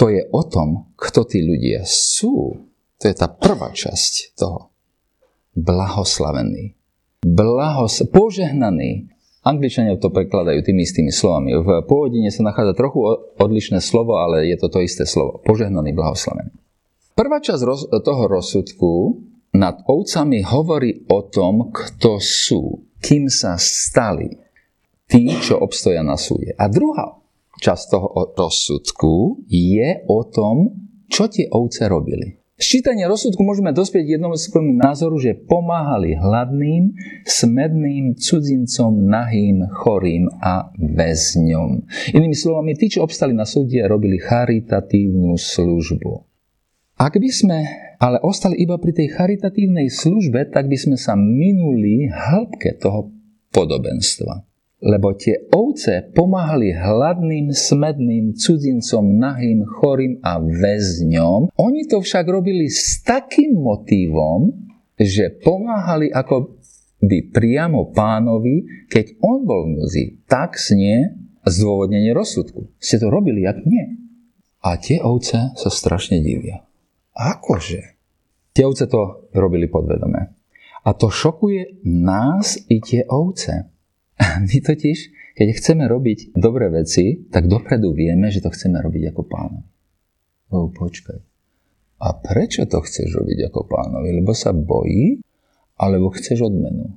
To 0.00 0.08
je 0.08 0.24
o 0.24 0.42
tom, 0.48 0.88
kto 0.96 1.28
tí 1.28 1.44
ľudia 1.44 1.84
sú. 1.84 2.64
To 2.96 3.04
je 3.04 3.12
tá 3.12 3.28
prvá 3.28 3.76
časť 3.76 4.32
toho. 4.32 4.72
Blahoslavený. 5.52 6.80
Blahos, 7.28 8.00
požehnaný, 8.08 9.11
Angličania 9.42 9.98
to 9.98 10.14
prekladajú 10.14 10.62
tými 10.62 10.86
istými 10.86 11.10
slovami. 11.10 11.50
V 11.58 11.68
pôvodine 11.90 12.30
sa 12.30 12.46
nachádza 12.46 12.78
trochu 12.78 13.02
odlišné 13.42 13.82
slovo, 13.82 14.22
ale 14.22 14.46
je 14.46 14.54
to 14.54 14.70
to 14.70 14.78
isté 14.78 15.02
slovo. 15.02 15.42
Požehnaný, 15.42 15.90
blahoslavený. 15.90 16.54
Prvá 17.18 17.42
časť 17.42 17.62
roz, 17.66 17.90
toho 17.90 18.22
rozsudku 18.30 19.18
nad 19.58 19.82
ovcami 19.84 20.46
hovorí 20.46 21.04
o 21.10 21.26
tom, 21.26 21.74
kto 21.74 22.22
sú, 22.22 22.86
kým 23.02 23.26
sa 23.26 23.58
stali 23.58 24.30
tí, 25.10 25.28
čo 25.42 25.58
obstoja 25.58 26.06
na 26.06 26.14
súde. 26.14 26.54
A 26.56 26.70
druhá 26.70 27.18
časť 27.58 27.84
toho 27.90 28.08
rozsudku 28.38 29.44
je 29.50 30.06
o 30.06 30.20
tom, 30.30 30.70
čo 31.10 31.28
tie 31.28 31.50
ovce 31.50 31.90
robili. 31.90 32.41
Z 32.62 32.78
čítania 32.78 33.10
rozsudku 33.10 33.42
môžeme 33.42 33.74
dospieť 33.74 34.06
k 34.06 34.14
jednomu 34.22 34.38
názoru, 34.78 35.18
že 35.18 35.34
pomáhali 35.34 36.14
hladným, 36.14 36.94
smedným, 37.26 38.14
cudzincom, 38.14 39.02
nahým, 39.02 39.66
chorým 39.82 40.30
a 40.38 40.70
väzňom. 40.78 41.82
Inými 42.14 42.38
slovami, 42.38 42.78
tí, 42.78 42.86
čo 42.86 43.02
obstali 43.02 43.34
na 43.34 43.42
súde, 43.42 43.82
robili 43.82 44.22
charitatívnu 44.22 45.34
službu. 45.34 46.22
Ak 47.02 47.18
by 47.18 47.30
sme 47.34 47.66
ale 47.98 48.22
ostali 48.22 48.62
iba 48.62 48.78
pri 48.78 48.94
tej 48.94 49.10
charitatívnej 49.10 49.90
službe, 49.90 50.54
tak 50.54 50.70
by 50.70 50.78
sme 50.78 50.94
sa 50.94 51.18
minuli 51.18 52.06
hĺbke 52.14 52.78
toho 52.78 53.10
podobenstva 53.50 54.51
lebo 54.82 55.14
tie 55.14 55.46
ovce 55.54 56.10
pomáhali 56.10 56.74
hladným, 56.74 57.54
smedným, 57.54 58.34
cudzincom, 58.34 59.14
nahým, 59.14 59.62
chorým 59.62 60.18
a 60.26 60.42
väzňom. 60.42 61.54
Oni 61.54 61.86
to 61.86 62.02
však 62.02 62.26
robili 62.26 62.66
s 62.66 62.98
takým 63.06 63.62
motívom, 63.62 64.50
že 64.98 65.30
pomáhali 65.38 66.10
ako 66.10 66.58
by 67.02 67.18
priamo 67.30 67.94
pánovi, 67.94 68.86
keď 68.90 69.22
on 69.22 69.46
bol 69.46 69.70
v 69.70 69.78
núzi. 69.78 70.04
Tak 70.26 70.58
snie 70.58 71.14
zdôvodnenie 71.46 72.14
rozsudku. 72.14 72.70
Ste 72.78 73.02
to 73.02 73.10
robili, 73.10 73.42
jak 73.42 73.58
nie. 73.66 73.98
A 74.62 74.78
tie 74.78 75.02
ovce 75.02 75.50
sa 75.58 75.70
strašne 75.70 76.22
divia. 76.22 76.62
Akože? 77.18 77.98
Tie 78.54 78.62
ovce 78.62 78.86
to 78.86 79.26
robili 79.34 79.66
podvedome. 79.66 80.38
A 80.82 80.90
to 80.94 81.10
šokuje 81.10 81.82
nás 81.86 82.58
i 82.70 82.78
tie 82.78 83.06
ovce. 83.10 83.71
My 84.48 84.58
totiž, 84.62 84.98
keď 85.34 85.48
chceme 85.58 85.84
robiť 85.88 86.36
dobré 86.36 86.70
veci, 86.70 87.26
tak 87.28 87.48
dopredu 87.48 87.92
vieme, 87.96 88.30
že 88.30 88.44
to 88.44 88.52
chceme 88.52 88.78
robiť 88.78 89.12
ako 89.12 89.22
pánovi. 89.26 89.68
Oh, 90.52 90.68
počkaj. 90.68 91.18
A 92.02 92.08
prečo 92.18 92.66
to 92.66 92.82
chceš 92.82 93.14
robiť 93.14 93.48
ako 93.48 93.66
pánovi? 93.70 94.10
Lebo 94.20 94.34
sa 94.34 94.50
bojí, 94.50 95.22
alebo 95.78 96.12
chceš 96.12 96.50
odmenu? 96.50 96.92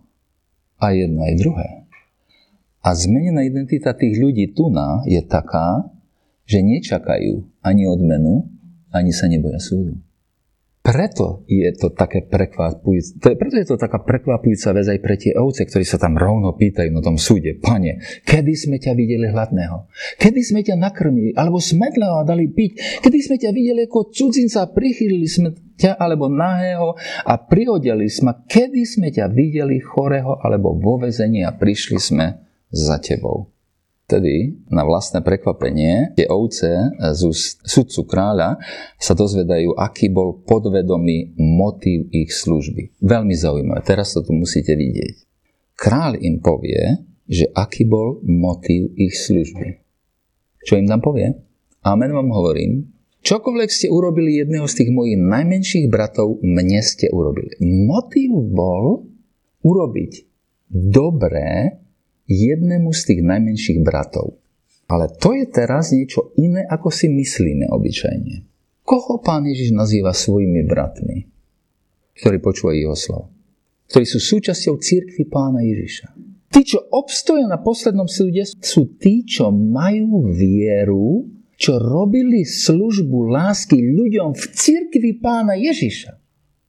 A 0.82 0.92
jedno 0.92 1.24
aj 1.24 1.34
druhé. 1.40 1.70
A 2.86 2.94
zmenená 2.94 3.42
identita 3.42 3.98
tých 3.98 4.18
ľudí 4.22 4.54
tu 4.54 4.70
na 4.70 5.02
je 5.10 5.18
taká, 5.26 5.90
že 6.46 6.62
nečakajú 6.62 7.42
ani 7.66 7.84
odmenu, 7.90 8.46
ani 8.94 9.10
sa 9.10 9.26
neboja 9.26 9.58
súdu. 9.58 9.98
Preto 10.86 11.42
je 11.50 11.66
to 11.74 11.90
také 11.98 12.30
prekvapujúce, 12.30 13.18
preto 13.18 13.58
je 13.58 13.66
to 13.66 13.74
taká 13.74 14.06
prekvapujúca 14.06 14.70
vec 14.78 14.86
aj 14.86 15.00
pre 15.02 15.18
tie 15.18 15.34
ovce, 15.34 15.66
ktorí 15.66 15.82
sa 15.82 15.98
tam 15.98 16.14
rovno 16.14 16.54
pýtajú 16.54 16.94
na 16.94 17.02
tom 17.02 17.18
súde. 17.18 17.58
Pane, 17.58 18.22
kedy 18.22 18.54
sme 18.54 18.78
ťa 18.78 18.94
videli 18.94 19.26
hladného? 19.26 19.90
Kedy 20.22 20.46
sme 20.46 20.62
ťa 20.62 20.78
nakrmili? 20.78 21.34
Alebo 21.34 21.58
smedlého 21.58 22.22
dali 22.22 22.54
piť? 22.54 23.02
Kedy 23.02 23.18
sme 23.18 23.42
ťa 23.42 23.50
videli 23.50 23.90
ako 23.90 24.14
cudzinca, 24.14 24.70
prichýlili 24.70 25.26
sme 25.26 25.58
ťa 25.74 25.98
alebo 25.98 26.30
nahého 26.30 26.94
a 27.26 27.34
prihodili 27.34 28.06
sme? 28.06 28.46
Kedy 28.46 28.86
sme 28.86 29.10
ťa 29.10 29.26
videli 29.34 29.82
chorého 29.82 30.38
alebo 30.38 30.78
vo 30.78 31.02
vezení 31.02 31.42
a 31.42 31.50
prišli 31.50 31.98
sme 31.98 32.26
za 32.70 33.02
tebou? 33.02 33.55
Vtedy, 34.06 34.62
na 34.70 34.86
vlastné 34.86 35.26
prekvapenie, 35.26 36.14
tie 36.14 36.30
ovce 36.30 36.94
z 36.94 37.22
sudcu 37.66 38.06
kráľa 38.06 38.62
sa 39.02 39.18
dozvedajú, 39.18 39.74
aký 39.74 40.14
bol 40.14 40.46
podvedomý 40.46 41.34
motív 41.42 42.14
ich 42.14 42.30
služby. 42.30 43.02
Veľmi 43.02 43.34
zaujímavé, 43.34 43.82
teraz 43.82 44.14
to 44.14 44.22
tu 44.22 44.30
musíte 44.38 44.78
vidieť. 44.78 45.26
Kráľ 45.74 46.22
im 46.22 46.38
povie, 46.38 47.02
že 47.26 47.50
aký 47.50 47.90
bol 47.90 48.22
motív 48.22 48.94
ich 48.94 49.18
služby. 49.18 49.82
Čo 50.62 50.78
im 50.78 50.86
tam 50.86 51.02
povie? 51.02 51.34
Amen 51.82 52.14
vám 52.14 52.30
hovorím, 52.30 52.86
čokoľvek 53.26 53.70
ste 53.74 53.88
urobili 53.90 54.38
jedného 54.38 54.70
z 54.70 54.86
tých 54.86 54.94
mojich 54.94 55.18
najmenších 55.18 55.90
bratov, 55.90 56.46
mne 56.46 56.78
ste 56.86 57.10
urobili. 57.10 57.58
Motív 57.90 58.38
bol 58.54 59.10
urobiť 59.66 60.12
dobré 60.70 61.82
jednému 62.26 62.90
z 62.94 63.02
tých 63.14 63.22
najmenších 63.22 63.80
bratov. 63.86 64.38
Ale 64.86 65.10
to 65.10 65.34
je 65.34 65.50
teraz 65.50 65.90
niečo 65.90 66.34
iné, 66.38 66.62
ako 66.70 66.94
si 66.94 67.10
myslíme 67.10 67.66
obyčajne. 67.74 68.46
Koho 68.86 69.18
pán 69.18 69.50
Ježiš 69.50 69.74
nazýva 69.74 70.14
svojimi 70.14 70.62
bratmi, 70.62 71.26
ktorí 72.22 72.38
počúvajú 72.38 72.78
jeho 72.78 72.98
slovo? 72.98 73.26
Ktorí 73.90 74.06
sú 74.06 74.22
súčasťou 74.22 74.78
církvy 74.78 75.26
pána 75.26 75.66
Ježiša. 75.66 76.14
Tí, 76.54 76.62
čo 76.62 76.86
obstoja 76.94 77.50
na 77.50 77.58
poslednom 77.58 78.06
súde, 78.06 78.46
sú 78.46 78.94
tí, 79.02 79.26
čo 79.26 79.50
majú 79.50 80.30
vieru, 80.30 81.26
čo 81.58 81.82
robili 81.82 82.46
službu 82.46 83.26
lásky 83.34 83.82
ľuďom 83.82 84.38
v 84.38 84.44
církvi 84.54 85.18
pána 85.18 85.58
Ježiša. 85.58 86.22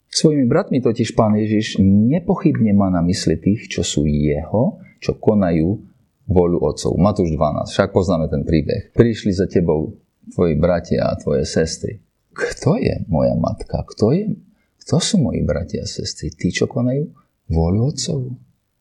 Svojimi 0.08 0.48
bratmi 0.48 0.80
totiž 0.80 1.12
pán 1.12 1.36
Ježiš 1.36 1.76
nepochybne 1.84 2.72
má 2.72 2.88
na 2.88 3.04
mysli 3.04 3.36
tých, 3.36 3.68
čo 3.68 3.84
sú 3.84 4.08
jeho 4.08 4.80
čo 5.00 5.16
konajú 5.16 5.82
voľu 6.26 6.58
otcov. 6.62 6.92
Matúš 6.98 7.34
12, 7.34 7.70
však 7.70 7.94
poznáme 7.94 8.26
ten 8.26 8.42
príbeh. 8.42 8.92
Prišli 8.92 9.30
za 9.30 9.46
tebou 9.46 9.94
tvoji 10.34 10.58
bratia 10.58 11.06
a 11.06 11.18
tvoje 11.18 11.46
sestry. 11.46 12.02
Kto 12.34 12.76
je 12.76 13.06
moja 13.06 13.32
matka? 13.38 13.86
Kto, 13.86 14.12
je, 14.12 14.34
kto 14.82 14.96
sú 14.98 15.22
moji 15.22 15.46
bratia 15.46 15.86
a 15.86 15.88
sestry? 15.88 16.34
Tí, 16.34 16.50
čo 16.50 16.66
konajú 16.66 17.08
voľu 17.48 17.80
otcov. 17.94 18.20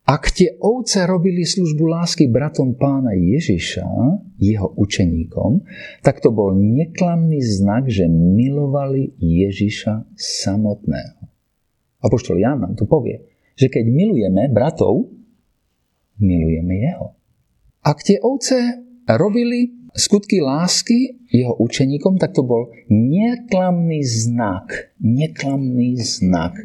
Ak 0.05 0.29
tie 0.29 0.53
ovce 0.61 1.01
robili 1.09 1.41
službu 1.41 1.89
lásky 1.89 2.29
bratom 2.29 2.77
pána 2.77 3.17
Ježiša, 3.17 3.85
jeho 4.37 4.69
učeníkom, 4.77 5.65
tak 6.05 6.21
to 6.21 6.29
bol 6.29 6.53
neklamný 6.53 7.41
znak, 7.41 7.89
že 7.89 8.05
milovali 8.05 9.17
Ježiša 9.17 10.13
samotného. 10.13 11.25
Apoštol 12.05 12.37
Jan 12.37 12.61
nám 12.61 12.77
tu 12.77 12.85
povie, 12.85 13.17
že 13.57 13.65
keď 13.65 13.85
milujeme 13.89 14.45
bratov, 14.53 15.09
milujeme 16.19 16.75
jeho. 16.79 17.15
Ak 17.85 18.01
tie 18.01 18.17
ovce 18.17 18.81
robili 19.05 19.71
skutky 19.95 20.41
lásky 20.41 21.21
jeho 21.31 21.55
učeníkom, 21.55 22.19
tak 22.19 22.35
to 22.35 22.43
bol 22.43 22.67
neklamný 22.91 24.03
znak, 24.03 24.95
neklamný 24.99 25.95
znak 26.01 26.57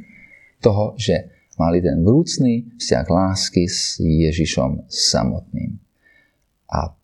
toho, 0.59 0.99
že 0.99 1.31
mali 1.61 1.85
ten 1.85 2.01
vrúcný 2.01 2.75
vzťah 2.81 3.07
lásky 3.07 3.69
s 3.69 4.01
Ježišom 4.01 4.89
samotným. 4.89 5.77
A 6.73 6.97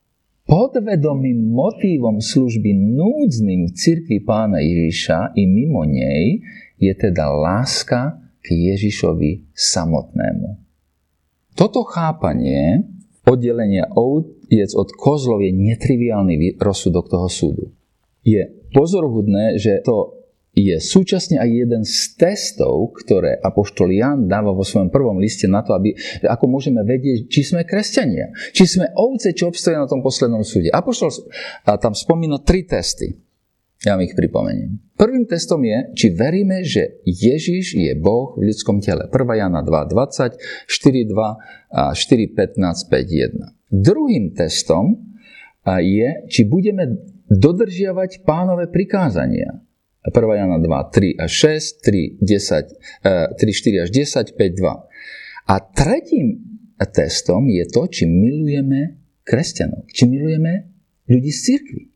podvedomým 0.48 1.52
motívom 1.52 2.22
služby 2.22 2.72
núdznym 2.72 3.68
v 3.68 3.72
cirkvi 3.74 4.18
pána 4.24 4.62
Ježiša 4.62 5.36
i 5.36 5.44
mimo 5.44 5.84
nej 5.84 6.40
je 6.80 6.92
teda 6.94 7.28
láska 7.28 8.16
k 8.40 8.46
Ježišovi 8.72 9.50
samotnému. 9.52 10.65
Toto 11.56 11.88
chápanie 11.88 12.84
oddelenia 13.24 13.88
oviec 13.96 14.76
od 14.76 14.92
kozlov 14.92 15.40
je 15.40 15.50
netriviálny 15.56 16.60
rozsudok 16.60 17.08
toho 17.08 17.26
súdu. 17.32 17.64
Je 18.20 18.44
pozoruhodné, 18.76 19.56
že 19.56 19.80
to 19.80 20.20
je 20.56 20.76
súčasne 20.80 21.36
aj 21.36 21.48
jeden 21.52 21.82
z 21.84 22.16
testov, 22.16 22.96
ktoré 22.96 23.36
Apoštol 23.40 23.92
Jan 23.92 24.24
dáva 24.24 24.56
vo 24.56 24.64
svojom 24.64 24.88
prvom 24.88 25.20
liste 25.20 25.44
na 25.44 25.60
to, 25.60 25.76
aby, 25.76 25.92
ako 26.24 26.44
môžeme 26.48 26.80
vedieť, 26.80 27.28
či 27.28 27.44
sme 27.44 27.68
kresťania, 27.68 28.32
či 28.56 28.64
sme 28.64 28.88
ovce, 28.96 29.36
čo 29.36 29.52
obstoja 29.52 29.80
na 29.80 29.88
tom 29.88 30.00
poslednom 30.00 30.40
súde. 30.40 30.72
Apoštol 30.72 31.12
tam 31.64 31.92
spomína 31.92 32.40
tri 32.40 32.64
testy. 32.64 33.16
Ja 33.84 33.96
vám 33.96 34.08
ich 34.08 34.16
pripomeniem. 34.16 34.85
Prvým 34.96 35.28
testom 35.28 35.60
je, 35.60 35.92
či 35.92 36.06
veríme, 36.08 36.64
že 36.64 37.04
Ježiš 37.04 37.76
je 37.76 37.92
Boh 38.00 38.32
v 38.32 38.48
ľudskom 38.48 38.80
tele. 38.80 39.04
1. 39.12 39.12
Jana 39.12 39.60
2.20, 39.60 40.40
4.2 40.64 41.12
a 41.76 41.92
4.15, 41.92 42.88
5.1. 42.88 43.52
Druhým 43.68 44.32
testom 44.32 44.96
je, 45.68 46.08
či 46.32 46.40
budeme 46.48 46.96
dodržiavať 47.28 48.24
pánové 48.24 48.72
prikázania. 48.72 49.60
1. 50.08 50.16
Jana 50.16 50.56
2, 50.56 50.64
3 50.64 51.20
až 51.20 51.32
6, 51.60 51.84
3, 51.84 52.24
10, 52.24 53.36
3, 53.36 53.36
4 53.36 53.84
až 53.84 53.88
10, 53.92 54.32
5, 54.32 54.60
2. 54.64 55.52
A 55.52 55.54
tretím 55.76 56.40
testom 56.88 57.44
je 57.52 57.68
to, 57.68 57.84
či 57.88 58.08
milujeme 58.08 58.96
kresťanov, 59.28 59.84
či 59.92 60.08
milujeme 60.08 60.72
ľudí 61.10 61.28
z 61.34 61.40
cirkvi. 61.52 61.95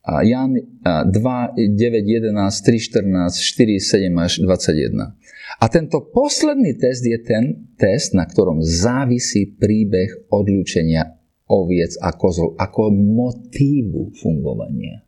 Jan 0.00 0.56
2, 0.56 1.12
9, 1.12 1.76
11, 1.76 2.32
3, 2.32 2.78
14, 2.80 3.36
4, 3.36 3.80
7 3.80 4.16
až 4.16 4.32
21. 4.40 5.12
A 5.60 5.64
tento 5.68 6.00
posledný 6.08 6.72
test 6.80 7.04
je 7.04 7.20
ten 7.20 7.68
test, 7.76 8.16
na 8.16 8.24
ktorom 8.24 8.64
závisí 8.64 9.44
príbeh 9.44 10.32
odlúčenia 10.32 11.20
oviec 11.52 12.00
a 12.00 12.16
kozol 12.16 12.56
ako 12.56 12.88
motívu 12.94 14.16
fungovania. 14.16 15.04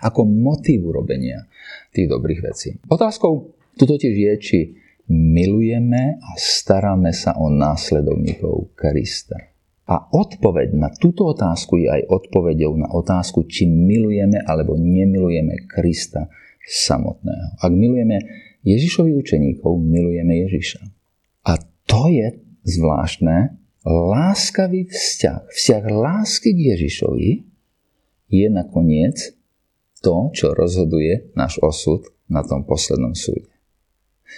Ako 0.00 0.24
motívu 0.24 0.88
robenia 0.88 1.44
tých 1.92 2.08
dobrých 2.08 2.40
vecí. 2.40 2.80
Otázkou 2.88 3.52
tu 3.76 3.84
totiž 3.84 4.14
je, 4.16 4.32
či 4.40 4.58
milujeme 5.12 6.16
a 6.16 6.30
staráme 6.40 7.12
sa 7.12 7.36
o 7.36 7.52
následovníkov 7.52 8.72
Krista. 8.72 9.51
A 9.82 9.98
odpoveď 10.14 10.78
na 10.78 10.94
túto 10.94 11.26
otázku 11.26 11.74
je 11.82 11.90
aj 11.90 12.06
odpoveďou 12.06 12.78
na 12.78 12.88
otázku, 12.94 13.50
či 13.50 13.66
milujeme 13.66 14.38
alebo 14.46 14.78
nemilujeme 14.78 15.66
Krista 15.66 16.30
samotného. 16.62 17.58
Ak 17.58 17.72
milujeme 17.74 18.22
Ježišových 18.62 19.16
učeníkov, 19.18 19.74
milujeme 19.82 20.46
Ježiša. 20.46 20.80
A 21.50 21.58
to 21.90 22.06
je 22.06 22.38
zvláštne, 22.62 23.58
láskavý 23.82 24.86
vzťah, 24.86 25.50
vzťah 25.50 25.84
lásky 25.90 26.54
k 26.54 26.60
Ježišovi 26.78 27.30
je 28.30 28.46
nakoniec 28.46 29.34
to, 29.98 30.30
čo 30.30 30.54
rozhoduje 30.54 31.34
náš 31.34 31.58
osud 31.58 32.06
na 32.30 32.46
tom 32.46 32.62
poslednom 32.62 33.18
súde. 33.18 33.50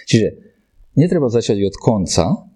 Čiže 0.09 0.41
netreba 0.97 1.29
začať 1.29 1.61
od 1.61 1.75
konca, 1.77 2.49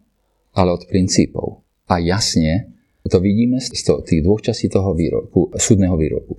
ale 0.58 0.70
od 0.74 0.84
princípov. 0.90 1.62
A 1.90 2.02
jasne 2.02 2.79
to 3.10 3.20
vidíme 3.20 3.58
z 3.58 3.74
tých 4.06 4.22
dvoch 4.22 4.46
častí 4.46 4.70
toho 4.70 4.94
výroku, 4.94 5.50
súdneho 5.58 5.98
výroku. 5.98 6.38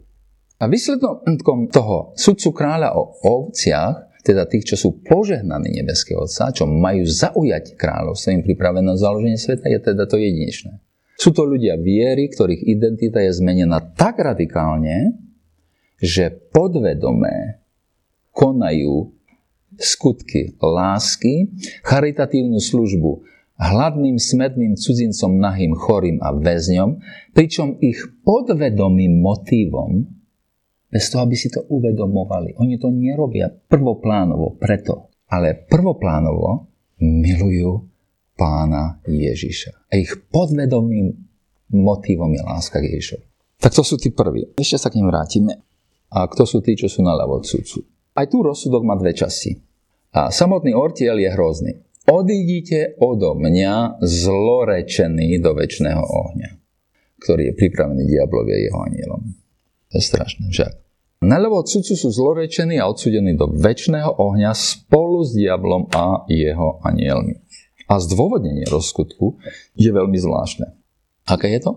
A 0.60 0.68
výsledkom 0.68 1.72
toho 1.72 2.12
sudcu 2.14 2.52
kráľa 2.52 2.92
o 2.94 3.16
ovciach, 3.24 4.20
teda 4.20 4.44
tých, 4.44 4.72
čo 4.72 4.76
sú 4.76 4.88
požehnaní 5.00 5.80
nebeského 5.80 6.28
Otca, 6.28 6.52
čo 6.52 6.68
majú 6.68 7.08
zaujať 7.08 7.80
kráľovstvo 7.80 8.36
im 8.36 8.44
pripravené 8.44 8.92
založenie 9.00 9.40
sveta, 9.40 9.72
je 9.72 9.80
teda 9.80 10.04
to 10.04 10.20
jedinečné. 10.20 10.76
Sú 11.16 11.32
to 11.32 11.48
ľudia 11.48 11.80
viery, 11.80 12.28
ktorých 12.28 12.68
identita 12.68 13.24
je 13.24 13.32
zmenená 13.32 13.80
tak 13.96 14.20
radikálne, 14.20 15.16
že 15.96 16.32
podvedomé 16.52 17.60
konajú 18.32 19.12
skutky 19.80 20.60
lásky, 20.60 21.52
charitatívnu 21.84 22.60
službu 22.60 23.24
hladným, 23.60 24.16
smedným 24.16 24.80
cudzincom, 24.80 25.36
nahým, 25.36 25.76
chorým 25.76 26.16
a 26.24 26.32
väzňom, 26.32 26.96
pričom 27.36 27.76
ich 27.84 28.00
podvedomým 28.24 29.20
motívom, 29.20 30.08
bez 30.90 31.12
toho, 31.12 31.28
aby 31.28 31.36
si 31.38 31.52
to 31.52 31.62
uvedomovali, 31.68 32.58
oni 32.58 32.80
to 32.80 32.90
nerobia 32.90 33.46
prvoplánovo 33.46 34.58
preto, 34.58 35.12
ale 35.30 35.54
prvoplánovo 35.68 36.66
milujú 36.98 37.86
pána 38.34 38.98
Ježiša. 39.06 39.92
A 39.92 40.00
ich 40.00 40.16
podvedomým 40.32 41.12
motívom 41.70 42.32
je 42.34 42.42
láska 42.42 42.80
k 42.80 42.90
Ježišovi. 42.96 43.24
Tak 43.60 43.76
to 43.76 43.84
sú 43.84 44.00
tí 44.00 44.08
prví. 44.10 44.56
Ešte 44.56 44.80
sa 44.80 44.88
k 44.88 44.96
ním 44.98 45.12
vrátime. 45.12 45.60
A 46.10 46.26
kto 46.26 46.42
sú 46.48 46.58
tí, 46.64 46.74
čo 46.74 46.90
sú 46.90 47.04
naľavo 47.04 47.38
od 47.38 47.44
sudcu? 47.46 47.84
Aj 48.16 48.26
tu 48.26 48.42
rozsudok 48.42 48.82
má 48.82 48.98
dve 48.98 49.14
časti. 49.14 49.54
A 50.10 50.34
samotný 50.34 50.74
ortiel 50.74 51.14
je 51.22 51.30
hrozný. 51.30 51.72
Odídite 52.10 52.98
odo 52.98 53.38
mňa 53.38 54.02
zlorečený 54.02 55.38
do 55.38 55.54
väčšného 55.54 56.02
ohňa, 56.02 56.50
ktorý 57.22 57.42
je 57.50 57.54
pripravený 57.54 58.02
diablovi 58.02 58.50
a 58.50 58.58
jeho 58.66 58.80
anielom. 58.82 59.22
To 59.90 59.94
je 59.94 60.04
strašné, 60.04 60.50
však. 60.50 60.72
Naľavo 61.22 61.62
od 61.62 61.68
sudcu 61.70 61.94
sú 61.94 62.08
zlorečení 62.10 62.82
a 62.82 62.90
odsudení 62.90 63.38
do 63.38 63.52
väčšného 63.52 64.18
ohňa 64.18 64.50
spolu 64.56 65.22
s 65.22 65.36
diablom 65.38 65.86
a 65.94 66.26
jeho 66.26 66.82
anielmi. 66.82 67.38
A 67.86 68.02
zdôvodnenie 68.02 68.66
rozskutku 68.66 69.38
je 69.78 69.90
veľmi 69.94 70.18
zvláštne. 70.18 70.66
Aké 71.30 71.54
je 71.54 71.60
to? 71.62 71.72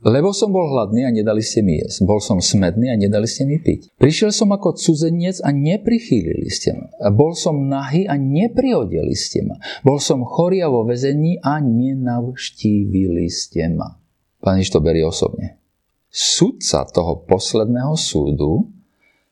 Lebo 0.00 0.32
som 0.32 0.48
bol 0.48 0.64
hladný 0.72 1.04
a 1.04 1.12
nedali 1.12 1.44
ste 1.44 1.60
mi 1.60 1.76
jesť. 1.76 2.08
Bol 2.08 2.24
som 2.24 2.40
smedný 2.40 2.88
a 2.88 2.96
nedali 2.96 3.28
ste 3.28 3.44
mi 3.44 3.60
piť. 3.60 3.92
Prišiel 4.00 4.32
som 4.32 4.48
ako 4.48 4.72
cudzenec 4.80 5.44
a 5.44 5.52
neprichýlili 5.52 6.48
ste 6.48 6.72
ma. 6.72 6.88
Bol 7.12 7.36
som 7.36 7.68
nahý 7.68 8.08
a 8.08 8.16
nepriodeli 8.16 9.12
ste 9.12 9.44
ma. 9.44 9.60
Bol 9.84 10.00
som 10.00 10.24
chorý 10.24 10.64
a 10.64 10.72
vo 10.72 10.88
vezení 10.88 11.36
a 11.44 11.60
nenavštívili 11.60 13.28
ste 13.28 13.68
ma. 13.76 14.00
Pán 14.40 14.56
Iš 14.56 14.72
to 14.72 14.80
berie 14.80 15.04
osobne. 15.04 15.60
Sudca 16.08 16.88
toho 16.88 17.20
posledného 17.28 17.92
súdu 17.92 18.72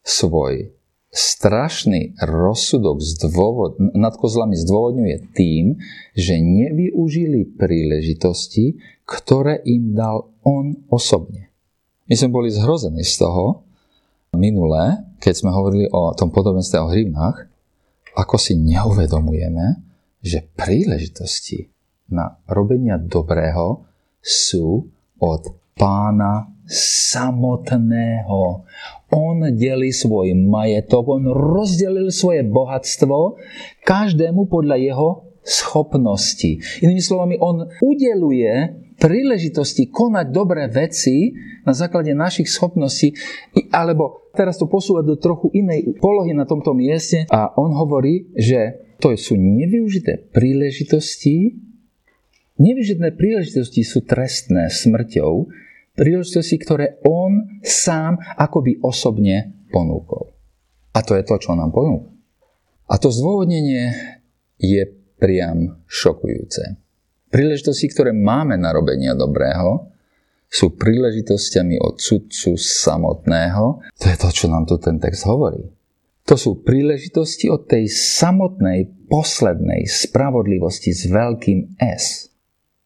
svoj 0.05 0.79
strašný 1.09 2.13
rozsudok 2.21 3.01
zdôvod, 3.01 3.81
nad 3.97 4.13
kozlami 4.13 4.53
zdôvodňuje 4.61 5.33
tým, 5.33 5.81
že 6.13 6.37
nevyužili 6.37 7.57
príležitosti, 7.57 8.77
ktoré 9.09 9.65
im 9.65 9.97
dal 9.97 10.29
on 10.45 10.85
osobne. 10.93 11.49
My 12.05 12.13
sme 12.13 12.29
boli 12.29 12.53
zhrození 12.53 13.01
z 13.01 13.25
toho 13.25 13.65
minulé, 14.37 15.01
keď 15.17 15.35
sme 15.41 15.51
hovorili 15.57 15.89
o 15.89 16.13
tom 16.13 16.29
podobenstve 16.29 16.77
o 16.77 16.93
hrivnách, 16.93 17.49
ako 18.13 18.37
si 18.37 18.53
neuvedomujeme, 18.61 19.81
že 20.21 20.45
príležitosti 20.45 21.73
na 22.13 22.37
robenia 22.45 23.01
dobrého 23.01 23.89
sú 24.21 24.85
od 25.17 25.43
pána 25.73 26.53
samotného. 26.69 28.41
On 29.09 29.37
delí 29.57 29.89
svoj 29.89 30.37
majetok, 30.37 31.17
on 31.17 31.25
rozdelil 31.33 32.13
svoje 32.13 32.45
bohatstvo 32.45 33.41
každému 33.89 34.53
podľa 34.53 34.77
jeho 34.77 35.09
schopnosti. 35.41 36.61
Inými 36.85 37.01
slovami, 37.01 37.41
on 37.41 37.65
udeluje 37.81 38.85
príležitosti 38.99 39.89
konať 39.89 40.27
dobré 40.35 40.67
veci 40.67 41.33
na 41.63 41.73
základe 41.73 42.11
našich 42.13 42.51
schopností, 42.51 43.15
alebo 43.71 44.29
teraz 44.35 44.59
to 44.59 44.67
posúvať 44.67 45.05
do 45.07 45.17
trochu 45.17 45.55
inej 45.55 45.97
polohy 46.03 46.35
na 46.35 46.45
tomto 46.45 46.75
mieste 46.75 47.25
a 47.31 47.55
on 47.55 47.73
hovorí, 47.73 48.35
že 48.35 48.83
to 48.99 49.15
sú 49.15 49.39
nevyužité 49.39 50.35
príležitosti, 50.35 51.55
nevyužité 52.59 53.15
príležitosti 53.15 53.87
sú 53.87 54.03
trestné 54.03 54.67
smrťou, 54.67 55.47
príležitosti, 55.95 56.59
ktoré 56.59 56.99
on 57.07 57.63
sám 57.63 58.19
akoby 58.39 58.83
osobne 58.83 59.67
ponúkol. 59.71 60.35
A 60.95 61.03
to 61.07 61.15
je 61.15 61.23
to, 61.23 61.39
čo 61.39 61.55
nám 61.55 61.71
ponúka. 61.71 62.11
A 62.91 62.97
to 62.99 63.13
zdôvodnenie 63.13 63.95
je 64.59 64.83
priam 65.21 65.79
šokujúce. 65.87 66.88
Príležitosti, 67.29 67.93
ktoré 67.93 68.17
máme 68.17 68.57
na 68.57 68.73
robenia 68.73 69.13
dobrého, 69.13 69.93
sú 70.49 70.73
príležitosťami 70.81 71.77
od 71.77 72.01
sudcu 72.01 72.57
samotného. 72.57 73.85
To 74.01 74.07
je 74.09 74.17
to, 74.17 74.29
čo 74.33 74.47
nám 74.49 74.65
tu 74.65 74.81
ten 74.81 74.97
text 74.97 75.29
hovorí. 75.29 75.69
To 76.25 76.37
sú 76.37 76.61
príležitosti 76.61 77.49
od 77.49 77.69
tej 77.69 77.89
samotnej, 77.89 79.09
poslednej 79.09 79.89
spravodlivosti 79.89 80.93
s 80.93 81.09
veľkým 81.09 81.81
S. 81.81 82.29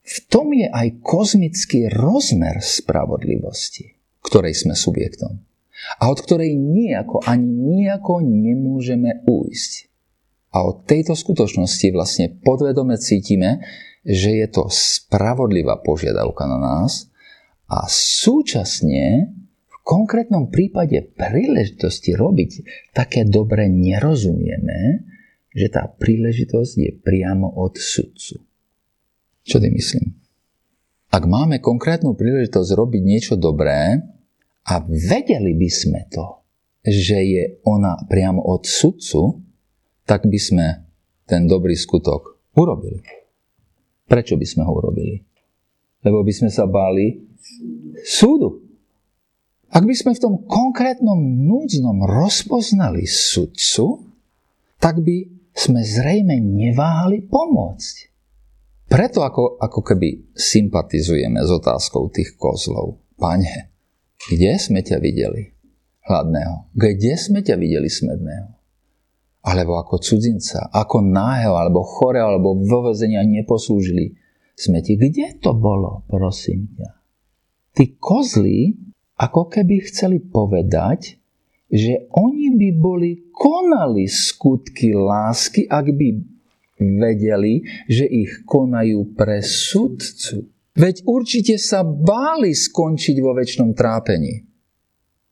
V 0.02 0.18
tom 0.30 0.54
je 0.54 0.66
aj 0.70 1.02
kozmický 1.02 1.90
rozmer 1.90 2.62
spravodlivosti, 2.62 3.98
ktorej 4.22 4.54
sme 4.54 4.74
subjektom. 4.74 5.42
A 5.98 6.10
od 6.10 6.18
ktorej 6.22 6.54
nejako 6.54 7.22
ani 7.26 7.46
nejako 7.46 8.22
nemôžeme 8.22 9.26
újsť. 9.26 9.90
A 10.54 10.62
od 10.62 10.86
tejto 10.86 11.18
skutočnosti 11.18 11.86
vlastne 11.90 12.30
podvedome 12.30 12.94
cítime, 12.98 13.62
že 14.02 14.34
je 14.42 14.46
to 14.50 14.66
spravodlivá 14.68 15.78
požiadavka 15.82 16.46
na 16.46 16.58
nás 16.58 17.06
A 17.72 17.88
súčasne 17.88 19.32
v 19.64 19.76
konkrétnom 19.80 20.52
prípade 20.52 21.00
príležitosti 21.16 22.12
robiť 22.12 22.50
také 22.92 23.24
dobre 23.24 23.72
nerozumieme, 23.72 25.08
že 25.56 25.72
tá 25.72 25.88
príležitosť 25.88 26.72
je 26.76 26.90
priamo 26.92 27.48
od 27.48 27.80
sudcu. 27.80 28.44
Čo 29.42 29.56
ty 29.56 29.68
myslím? 29.72 30.20
Ak 31.12 31.24
máme 31.28 31.64
konkrétnu 31.64 32.12
príležitosť 32.12 32.76
robiť 32.76 33.02
niečo 33.04 33.34
dobré 33.40 34.00
a 34.68 34.74
vedeli 34.84 35.56
by 35.56 35.68
sme 35.72 36.00
to, 36.08 36.44
že 36.84 37.18
je 37.20 37.44
ona 37.68 38.00
priamo 38.08 38.40
od 38.42 38.64
sudcu, 38.64 39.40
tak 40.04 40.28
by 40.28 40.38
sme 40.40 40.66
ten 41.24 41.48
dobrý 41.48 41.76
skutok 41.76 42.40
urobili. 42.56 43.21
Prečo 44.12 44.36
by 44.36 44.44
sme 44.44 44.68
ho 44.68 44.76
urobili? 44.76 45.24
Lebo 46.04 46.20
by 46.20 46.32
sme 46.36 46.52
sa 46.52 46.68
báli 46.68 47.16
súdu. 48.04 48.60
Ak 49.72 49.88
by 49.88 49.94
sme 49.96 50.12
v 50.12 50.20
tom 50.20 50.34
konkrétnom 50.44 51.16
núdznom 51.16 52.04
rozpoznali 52.04 53.08
sudcu, 53.08 54.04
tak 54.76 55.00
by 55.00 55.24
sme 55.56 55.80
zrejme 55.80 56.36
neváhali 56.44 57.24
pomôcť. 57.24 58.12
Preto 58.92 59.24
ako, 59.24 59.56
ako 59.56 59.80
keby 59.80 60.36
sympatizujeme 60.36 61.40
s 61.40 61.48
otázkou 61.48 62.12
tých 62.12 62.36
kozlov. 62.36 63.00
Pane, 63.16 63.72
kde 64.28 64.60
sme 64.60 64.84
ťa 64.84 65.00
videli 65.00 65.56
hladného? 66.04 66.68
Kde 66.76 67.16
sme 67.16 67.40
ťa 67.40 67.56
videli 67.56 67.88
smedného? 67.88 68.61
Alebo 69.42 69.78
ako 69.78 69.98
cudzinca, 69.98 70.70
ako 70.70 71.02
náheho, 71.02 71.58
alebo 71.58 71.82
chorého, 71.82 72.30
alebo 72.30 72.54
vo 72.62 72.86
vezenia 72.86 73.26
neposlúžili 73.26 74.14
sme 74.54 74.78
ti. 74.86 74.94
Kde 74.94 75.42
to 75.42 75.50
bolo, 75.50 76.06
prosím 76.06 76.70
ťa? 76.78 77.02
tí 77.72 77.96
kozly 77.96 78.76
ako 79.16 79.48
keby 79.48 79.84
chceli 79.88 80.20
povedať, 80.20 81.16
že 81.72 82.08
oni 82.12 82.52
by 82.52 82.68
boli 82.76 83.10
konali 83.32 84.04
skutky 84.04 84.92
lásky, 84.92 85.64
ak 85.64 85.86
by 85.88 86.08
vedeli, 86.76 87.64
že 87.88 88.04
ich 88.04 88.44
konajú 88.44 89.16
pre 89.16 89.40
sudcu. 89.40 90.52
Veď 90.76 91.04
určite 91.08 91.56
sa 91.56 91.84
báli 91.84 92.52
skončiť 92.52 93.16
vo 93.24 93.32
väčšnom 93.36 93.72
trápení. 93.72 94.44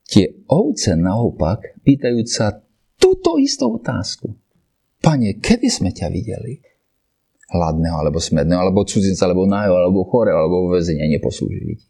Tie 0.07 0.45
ovce 0.49 0.97
naopak 0.97 1.81
pýtajú 1.85 2.25
sa 2.25 2.57
túto 3.01 3.41
istú 3.41 3.81
otázku. 3.81 4.37
Pane, 5.01 5.41
kedy 5.41 5.65
sme 5.65 5.89
ťa 5.89 6.13
videli? 6.13 6.61
Hladného, 7.49 7.97
alebo 7.97 8.21
smedného, 8.21 8.61
alebo 8.61 8.85
cudzinca, 8.85 9.25
alebo 9.25 9.49
nájho, 9.49 9.73
alebo 9.75 10.05
chore, 10.05 10.29
alebo 10.31 10.69
vo 10.69 10.77
väzenia 10.77 11.09
neposlúžili 11.09 11.81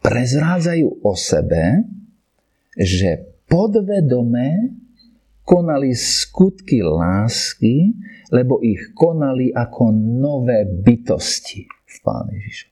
prezrádzajú 0.00 1.04
o 1.04 1.12
sebe, 1.12 1.84
že 2.76 3.40
podvedome 3.46 4.76
konali 5.44 5.92
skutky 5.92 6.80
lásky, 6.80 7.92
lebo 8.32 8.62
ich 8.62 8.94
konali 8.96 9.50
ako 9.50 9.92
nové 9.92 10.64
bytosti 10.64 11.66
v 11.66 11.96
Páne 12.00 12.38
Ježišovi. 12.38 12.68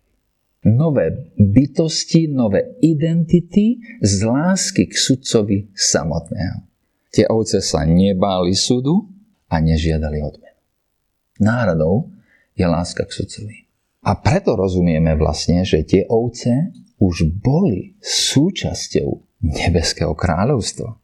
Nové 0.68 1.32
bytosti, 1.38 2.28
nové 2.28 2.76
identity 2.82 3.78
z 4.02 4.14
lásky 4.26 4.90
k 4.90 4.94
sudcovi 4.94 5.70
samotného. 5.74 6.67
Tie 7.08 7.24
ovce 7.24 7.64
sa 7.64 7.88
nebáli 7.88 8.52
súdu 8.52 9.08
a 9.48 9.60
nežiadali 9.64 10.20
odmenu. 10.20 10.60
Náradou 11.40 12.12
je 12.52 12.66
láska 12.66 13.06
k 13.08 13.14
sudcovi. 13.14 13.58
A 14.04 14.18
preto 14.18 14.54
rozumieme 14.54 15.14
vlastne, 15.16 15.64
že 15.64 15.84
tie 15.86 16.04
ovce 16.06 16.72
už 16.98 17.30
boli 17.38 17.96
súčasťou 18.02 19.42
nebeského 19.42 20.12
kráľovstva. 20.14 20.98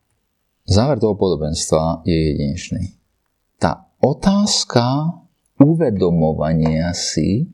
Záver 0.65 0.99
toho 0.99 1.15
podobenstva 1.15 2.03
je 2.09 2.17
jedinečný. 2.33 2.97
Tá 3.61 3.93
otázka 4.01 5.13
uvedomovania 5.61 6.91
si, 6.97 7.47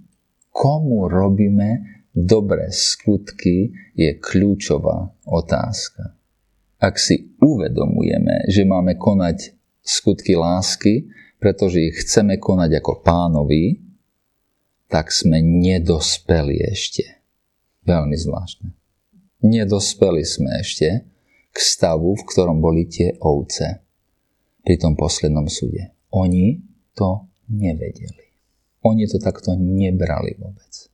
komu 0.50 1.10
robíme 1.10 2.02
dobré 2.14 2.70
skutky, 2.70 3.70
je 3.94 4.10
kľúčová 4.18 5.10
otázka. 5.26 6.19
Ak 6.80 6.96
si 6.96 7.36
uvedomujeme, 7.38 8.48
že 8.48 8.64
máme 8.64 8.96
konať 8.96 9.52
skutky 9.84 10.32
lásky, 10.34 11.12
pretože 11.36 11.92
ich 11.92 11.96
chceme 12.04 12.40
konať 12.40 12.80
ako 12.80 13.04
pánovi, 13.04 13.84
tak 14.88 15.12
sme 15.12 15.38
nedospeli 15.44 16.60
ešte 16.66 17.20
Veľmi 17.80 18.16
zvláštne. 18.16 18.76
Nedospeli 19.40 20.20
sme 20.20 20.60
ešte 20.60 21.08
k 21.50 21.58
stavu, 21.58 22.12
v 22.12 22.26
ktorom 22.28 22.60
boli 22.60 22.84
tie 22.84 23.16
ovce 23.24 23.80
pri 24.60 24.76
tom 24.76 24.94
poslednom 24.94 25.48
súde. 25.48 25.96
Oni 26.12 26.60
to 26.92 27.24
nevedeli. 27.48 28.36
Oni 28.84 29.08
to 29.08 29.16
takto 29.16 29.56
nebrali 29.56 30.36
vôbec. 30.36 30.92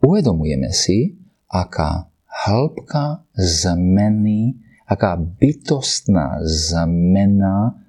Uvedomujeme 0.00 0.72
si, 0.72 1.20
aká 1.52 2.08
hĺbka 2.26 3.28
zmeny, 3.36 4.56
aká 4.92 5.16
bytostná 5.16 6.44
zmena 6.44 7.80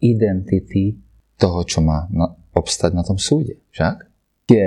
identity 0.00 0.96
toho, 1.36 1.60
čo 1.68 1.84
má 1.84 2.08
obstať 2.56 2.96
na 2.96 3.04
tom 3.04 3.20
súde. 3.20 3.60
Však? 3.68 4.08
Tie 4.48 4.64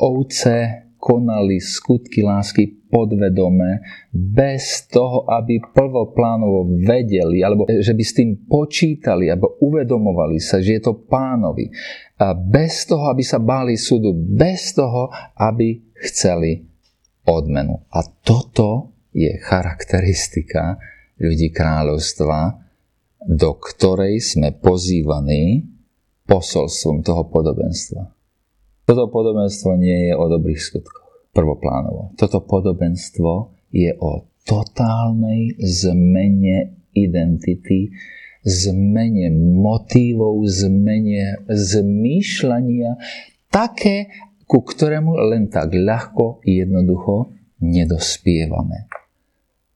ovce 0.00 0.88
konali 0.96 1.60
skutky 1.60 2.24
lásky 2.24 2.88
podvedome, 2.88 3.84
bez 4.08 4.88
toho, 4.88 5.28
aby 5.28 5.60
prvoplánovo 5.60 6.80
vedeli, 6.80 7.44
alebo 7.44 7.68
že 7.68 7.92
by 7.92 8.04
s 8.06 8.16
tým 8.16 8.30
počítali, 8.48 9.28
alebo 9.28 9.60
uvedomovali 9.60 10.40
sa, 10.40 10.64
že 10.64 10.80
je 10.80 10.82
to 10.88 11.04
pánovi. 11.04 11.68
A 12.16 12.32
bez 12.32 12.88
toho, 12.88 13.12
aby 13.12 13.20
sa 13.20 13.36
báli 13.36 13.76
súdu, 13.76 14.16
bez 14.16 14.72
toho, 14.72 15.12
aby 15.36 15.84
chceli 16.08 16.64
odmenu. 17.28 17.84
A 17.92 18.00
toto 18.24 18.96
je 19.12 19.36
charakteristika 19.44 20.80
ľudí 21.18 21.54
kráľovstva, 21.54 22.58
do 23.24 23.50
ktorej 23.56 24.20
sme 24.20 24.52
pozývaní 24.52 25.64
posolstvom 26.28 27.04
toho 27.04 27.28
podobenstva. 27.28 28.12
Toto 28.84 29.08
podobenstvo 29.08 29.80
nie 29.80 30.08
je 30.08 30.12
o 30.12 30.24
dobrých 30.28 30.60
skutkoch, 30.60 31.32
prvoplánovo. 31.32 32.12
Toto 32.20 32.44
podobenstvo 32.44 33.56
je 33.72 33.96
o 33.96 34.28
totálnej 34.44 35.56
zmene 35.56 36.84
identity, 36.92 37.88
zmene 38.44 39.32
motívov, 39.32 40.44
zmene 40.44 41.48
zmýšľania, 41.48 43.00
také, 43.48 44.12
ku 44.44 44.60
ktorému 44.60 45.16
len 45.32 45.48
tak 45.48 45.72
ľahko, 45.72 46.44
jednoducho 46.44 47.32
nedospievame. 47.64 48.84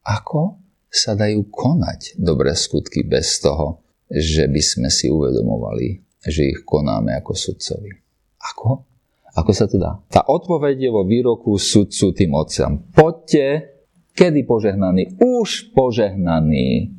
Ako 0.05 0.68
sa 0.89 1.13
dajú 1.13 1.49
konať 1.53 2.17
dobré 2.17 2.57
skutky 2.57 3.05
bez 3.05 3.39
toho, 3.45 3.85
že 4.09 4.49
by 4.49 4.63
sme 4.65 4.89
si 4.89 5.13
uvedomovali, 5.13 6.01
že 6.25 6.49
ich 6.49 6.65
konáme 6.65 7.13
ako 7.21 7.33
sudcovi? 7.37 7.93
Ako? 8.41 8.89
Ako 9.37 9.53
sa 9.53 9.69
to 9.69 9.77
dá? 9.77 10.01
Tá 10.09 10.25
odpoveď 10.25 10.89
je 10.89 10.91
vo 10.91 11.05
výroku 11.05 11.61
sudcu 11.61 12.11
tým 12.17 12.33
otcom. 12.35 12.91
Poďte, 12.91 13.77
kedy 14.17 14.43
požehnaný? 14.49 15.21
Už 15.21 15.71
požehnaný. 15.77 16.97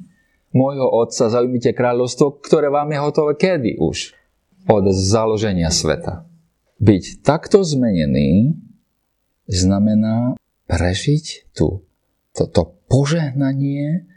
Môjho 0.55 0.87
otca 0.87 1.29
zaujímite 1.29 1.75
kráľovstvo, 1.75 2.41
ktoré 2.41 2.71
vám 2.71 2.89
je 2.93 2.97
hotové 3.01 3.33
kedy 3.35 3.81
už? 3.81 4.13
Od 4.69 4.85
založenia 4.93 5.73
sveta. 5.73 6.29
Byť 6.79 7.25
takto 7.25 7.65
zmenený 7.65 8.55
znamená 9.49 10.37
prežiť 10.69 11.51
tu 11.51 11.83
toto 12.31 12.78
požehnanie 12.89 14.09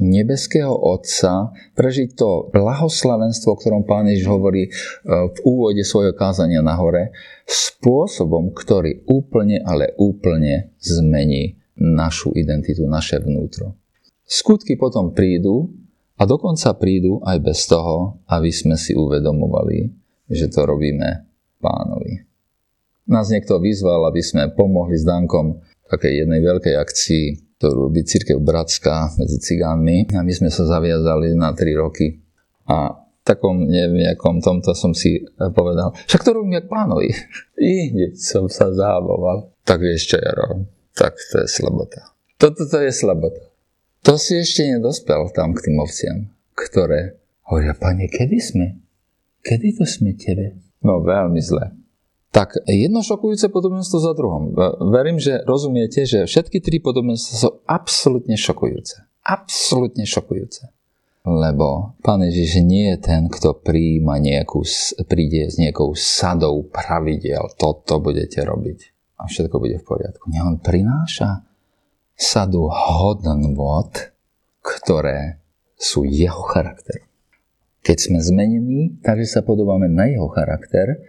nebeského 0.00 0.72
Otca, 0.72 1.52
prežiť 1.76 2.16
to 2.16 2.48
blahoslavenstvo, 2.56 3.52
o 3.52 3.58
ktorom 3.60 3.84
Pán 3.84 4.08
Ježiš 4.08 4.32
hovorí 4.32 4.66
e, 4.66 4.70
v 5.04 5.38
úvode 5.44 5.84
svojho 5.84 6.16
kázania 6.16 6.64
na 6.64 6.72
hore, 6.80 7.12
spôsobom, 7.44 8.56
ktorý 8.56 9.04
úplne, 9.04 9.60
ale 9.60 9.92
úplne 10.00 10.72
zmení 10.80 11.60
našu 11.76 12.32
identitu, 12.32 12.88
naše 12.88 13.20
vnútro. 13.20 13.76
Skutky 14.24 14.80
potom 14.80 15.12
prídu 15.12 15.68
a 16.16 16.24
dokonca 16.24 16.72
prídu 16.80 17.20
aj 17.20 17.36
bez 17.44 17.68
toho, 17.68 18.24
aby 18.24 18.48
sme 18.48 18.80
si 18.80 18.96
uvedomovali, 18.96 19.92
že 20.32 20.48
to 20.48 20.64
robíme 20.64 21.28
pánovi. 21.60 22.24
Nás 23.10 23.28
niekto 23.28 23.60
vyzval, 23.60 24.08
aby 24.08 24.22
sme 24.24 24.54
pomohli 24.54 24.96
s 24.96 25.04
Dankom 25.04 25.60
takej 25.90 26.24
jednej 26.24 26.40
veľkej 26.40 26.74
akcii 26.78 27.49
ktorú 27.60 27.92
robí 27.92 28.00
církev 28.08 28.40
Bratská 28.40 29.20
medzi 29.20 29.36
cigánmi. 29.36 30.08
A 30.16 30.24
my 30.24 30.32
sme 30.32 30.48
sa 30.48 30.64
zaviazali 30.64 31.36
na 31.36 31.52
3 31.52 31.76
roky. 31.76 32.16
A 32.64 32.96
takom 33.20 33.68
nejakom 33.68 34.40
tomto 34.40 34.72
som 34.72 34.96
si 34.96 35.20
povedal, 35.36 35.92
však 36.08 36.24
to 36.24 36.32
robím 36.32 36.56
jak 36.56 36.72
pánovi. 36.72 37.12
I 37.60 37.92
hneď 37.92 38.16
som 38.16 38.48
sa 38.48 38.72
zábavoval. 38.72 39.52
Tak 39.68 39.76
vieš 39.76 40.16
čo, 40.16 40.16
Jaro, 40.16 40.64
tak 40.96 41.20
to 41.20 41.44
je 41.44 41.48
slabota. 41.52 42.16
Toto 42.40 42.64
to 42.64 42.80
je 42.80 42.92
slabota. 42.96 43.44
To 44.08 44.16
si 44.16 44.40
ešte 44.40 44.64
nedospel 44.64 45.28
tam 45.36 45.52
k 45.52 45.68
tým 45.68 45.76
ovciam, 45.84 46.32
ktoré 46.56 47.20
hovoria, 47.44 47.76
pane, 47.76 48.08
kedy 48.08 48.40
sme? 48.40 48.80
Kedy 49.44 49.76
to 49.76 49.84
sme 49.84 50.16
tebe? 50.16 50.56
No 50.80 51.04
veľmi 51.04 51.36
zle. 51.44 51.76
Tak 52.30 52.62
jedno 52.62 53.02
šokujúce 53.02 53.50
podobenstvo 53.50 53.98
za 53.98 54.14
druhom. 54.14 54.54
Verím, 54.94 55.18
že 55.18 55.42
rozumiete, 55.42 56.06
že 56.06 56.30
všetky 56.30 56.62
tri 56.62 56.78
podobenstva 56.78 57.34
sú 57.34 57.50
absolútne 57.66 58.38
šokujúce. 58.38 59.02
Absolútne 59.26 60.06
šokujúce. 60.06 60.70
Lebo 61.26 61.98
Pán 62.00 62.22
Ježiš 62.24 62.62
nie 62.64 62.94
je 62.94 62.98
ten, 63.02 63.28
kto 63.28 63.58
príjma 63.60 64.22
nejakú, 64.22 64.62
príde 65.10 65.50
s 65.50 65.58
nejakou 65.58 65.92
sadou 65.98 66.64
pravidel. 66.70 67.50
Toto 67.58 67.98
budete 67.98 68.40
robiť 68.46 68.78
a 69.20 69.28
všetko 69.28 69.60
bude 69.60 69.76
v 69.76 69.84
poriadku. 69.84 70.32
Nie, 70.32 70.40
on 70.40 70.56
prináša 70.62 71.44
sadu 72.16 72.72
hodnot, 72.72 74.16
ktoré 74.64 75.44
sú 75.76 76.08
jeho 76.08 76.40
charakterom. 76.48 77.04
Keď 77.80 77.96
sme 77.96 78.18
zmenení, 78.20 79.00
takže 79.00 79.28
sa 79.28 79.40
podobáme 79.44 79.88
na 79.88 80.08
jeho 80.08 80.28
charakter, 80.32 81.00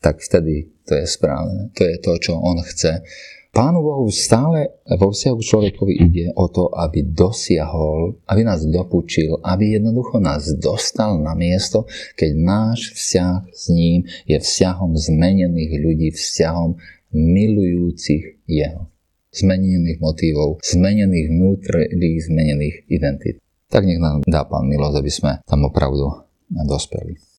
tak 0.00 0.24
vtedy 0.24 0.72
to 0.88 0.96
je 0.96 1.06
správne. 1.06 1.70
To 1.76 1.82
je 1.84 1.96
to, 2.00 2.12
čo 2.18 2.32
on 2.40 2.58
chce. 2.64 3.04
Pánu 3.50 3.82
Bohu 3.82 4.06
stále 4.14 4.78
vo 4.86 5.10
vzťahu 5.10 5.38
človekovi 5.42 5.94
ide 6.06 6.26
o 6.38 6.46
to, 6.46 6.70
aby 6.70 7.02
dosiahol, 7.02 8.14
aby 8.30 8.46
nás 8.46 8.62
dopučil, 8.62 9.42
aby 9.42 9.74
jednoducho 9.74 10.22
nás 10.22 10.54
dostal 10.54 11.18
na 11.18 11.34
miesto, 11.34 11.82
keď 12.14 12.30
náš 12.38 12.94
vzťah 12.94 13.50
s 13.50 13.64
ním 13.74 14.06
je 14.30 14.38
vzťahom 14.38 14.94
zmenených 14.94 15.72
ľudí, 15.82 16.08
vzťahom 16.14 16.78
milujúcich 17.10 18.46
jeho 18.46 18.86
zmenených 19.30 20.02
motívov, 20.02 20.58
zmenených 20.62 21.30
vnútrných, 21.30 22.18
zmenených 22.26 22.76
identít. 22.90 23.38
Tak 23.70 23.86
nech 23.86 24.02
nám 24.02 24.26
dá 24.26 24.42
Pán 24.42 24.66
milosť, 24.66 24.96
aby 24.98 25.10
sme 25.10 25.32
tam 25.46 25.70
opravdu 25.70 26.26
dospeli. 26.50 27.29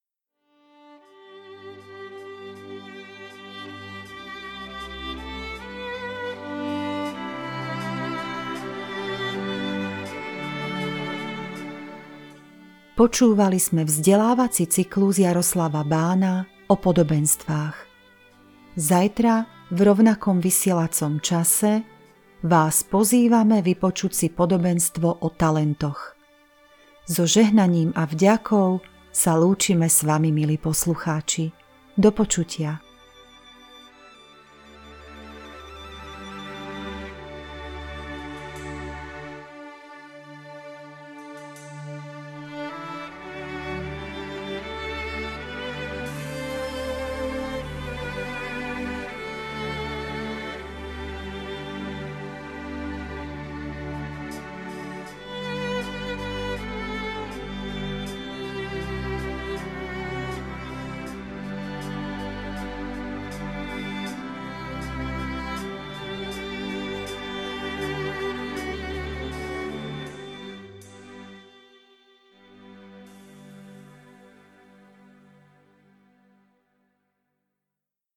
Počúvali 13.01 13.57
sme 13.57 13.81
vzdelávací 13.81 14.69
cyklus 14.69 15.17
Jaroslava 15.17 15.81
Bána 15.81 16.45
o 16.69 16.77
podobenstvách. 16.77 17.73
Zajtra 18.77 19.49
v 19.73 19.79
rovnakom 19.81 20.37
vysielacom 20.37 21.17
čase 21.17 21.81
vás 22.45 22.85
pozývame 22.85 23.65
vypočuť 23.65 24.11
si 24.13 24.27
podobenstvo 24.29 25.17
o 25.17 25.27
talentoch. 25.33 26.13
So 27.09 27.25
žehnaním 27.25 27.89
a 27.97 28.05
vďakou 28.05 28.85
sa 29.09 29.33
lúčime 29.33 29.89
s 29.89 30.05
vami, 30.05 30.29
milí 30.29 30.61
poslucháči. 30.61 31.49
Do 31.97 32.13
počutia. 32.13 32.85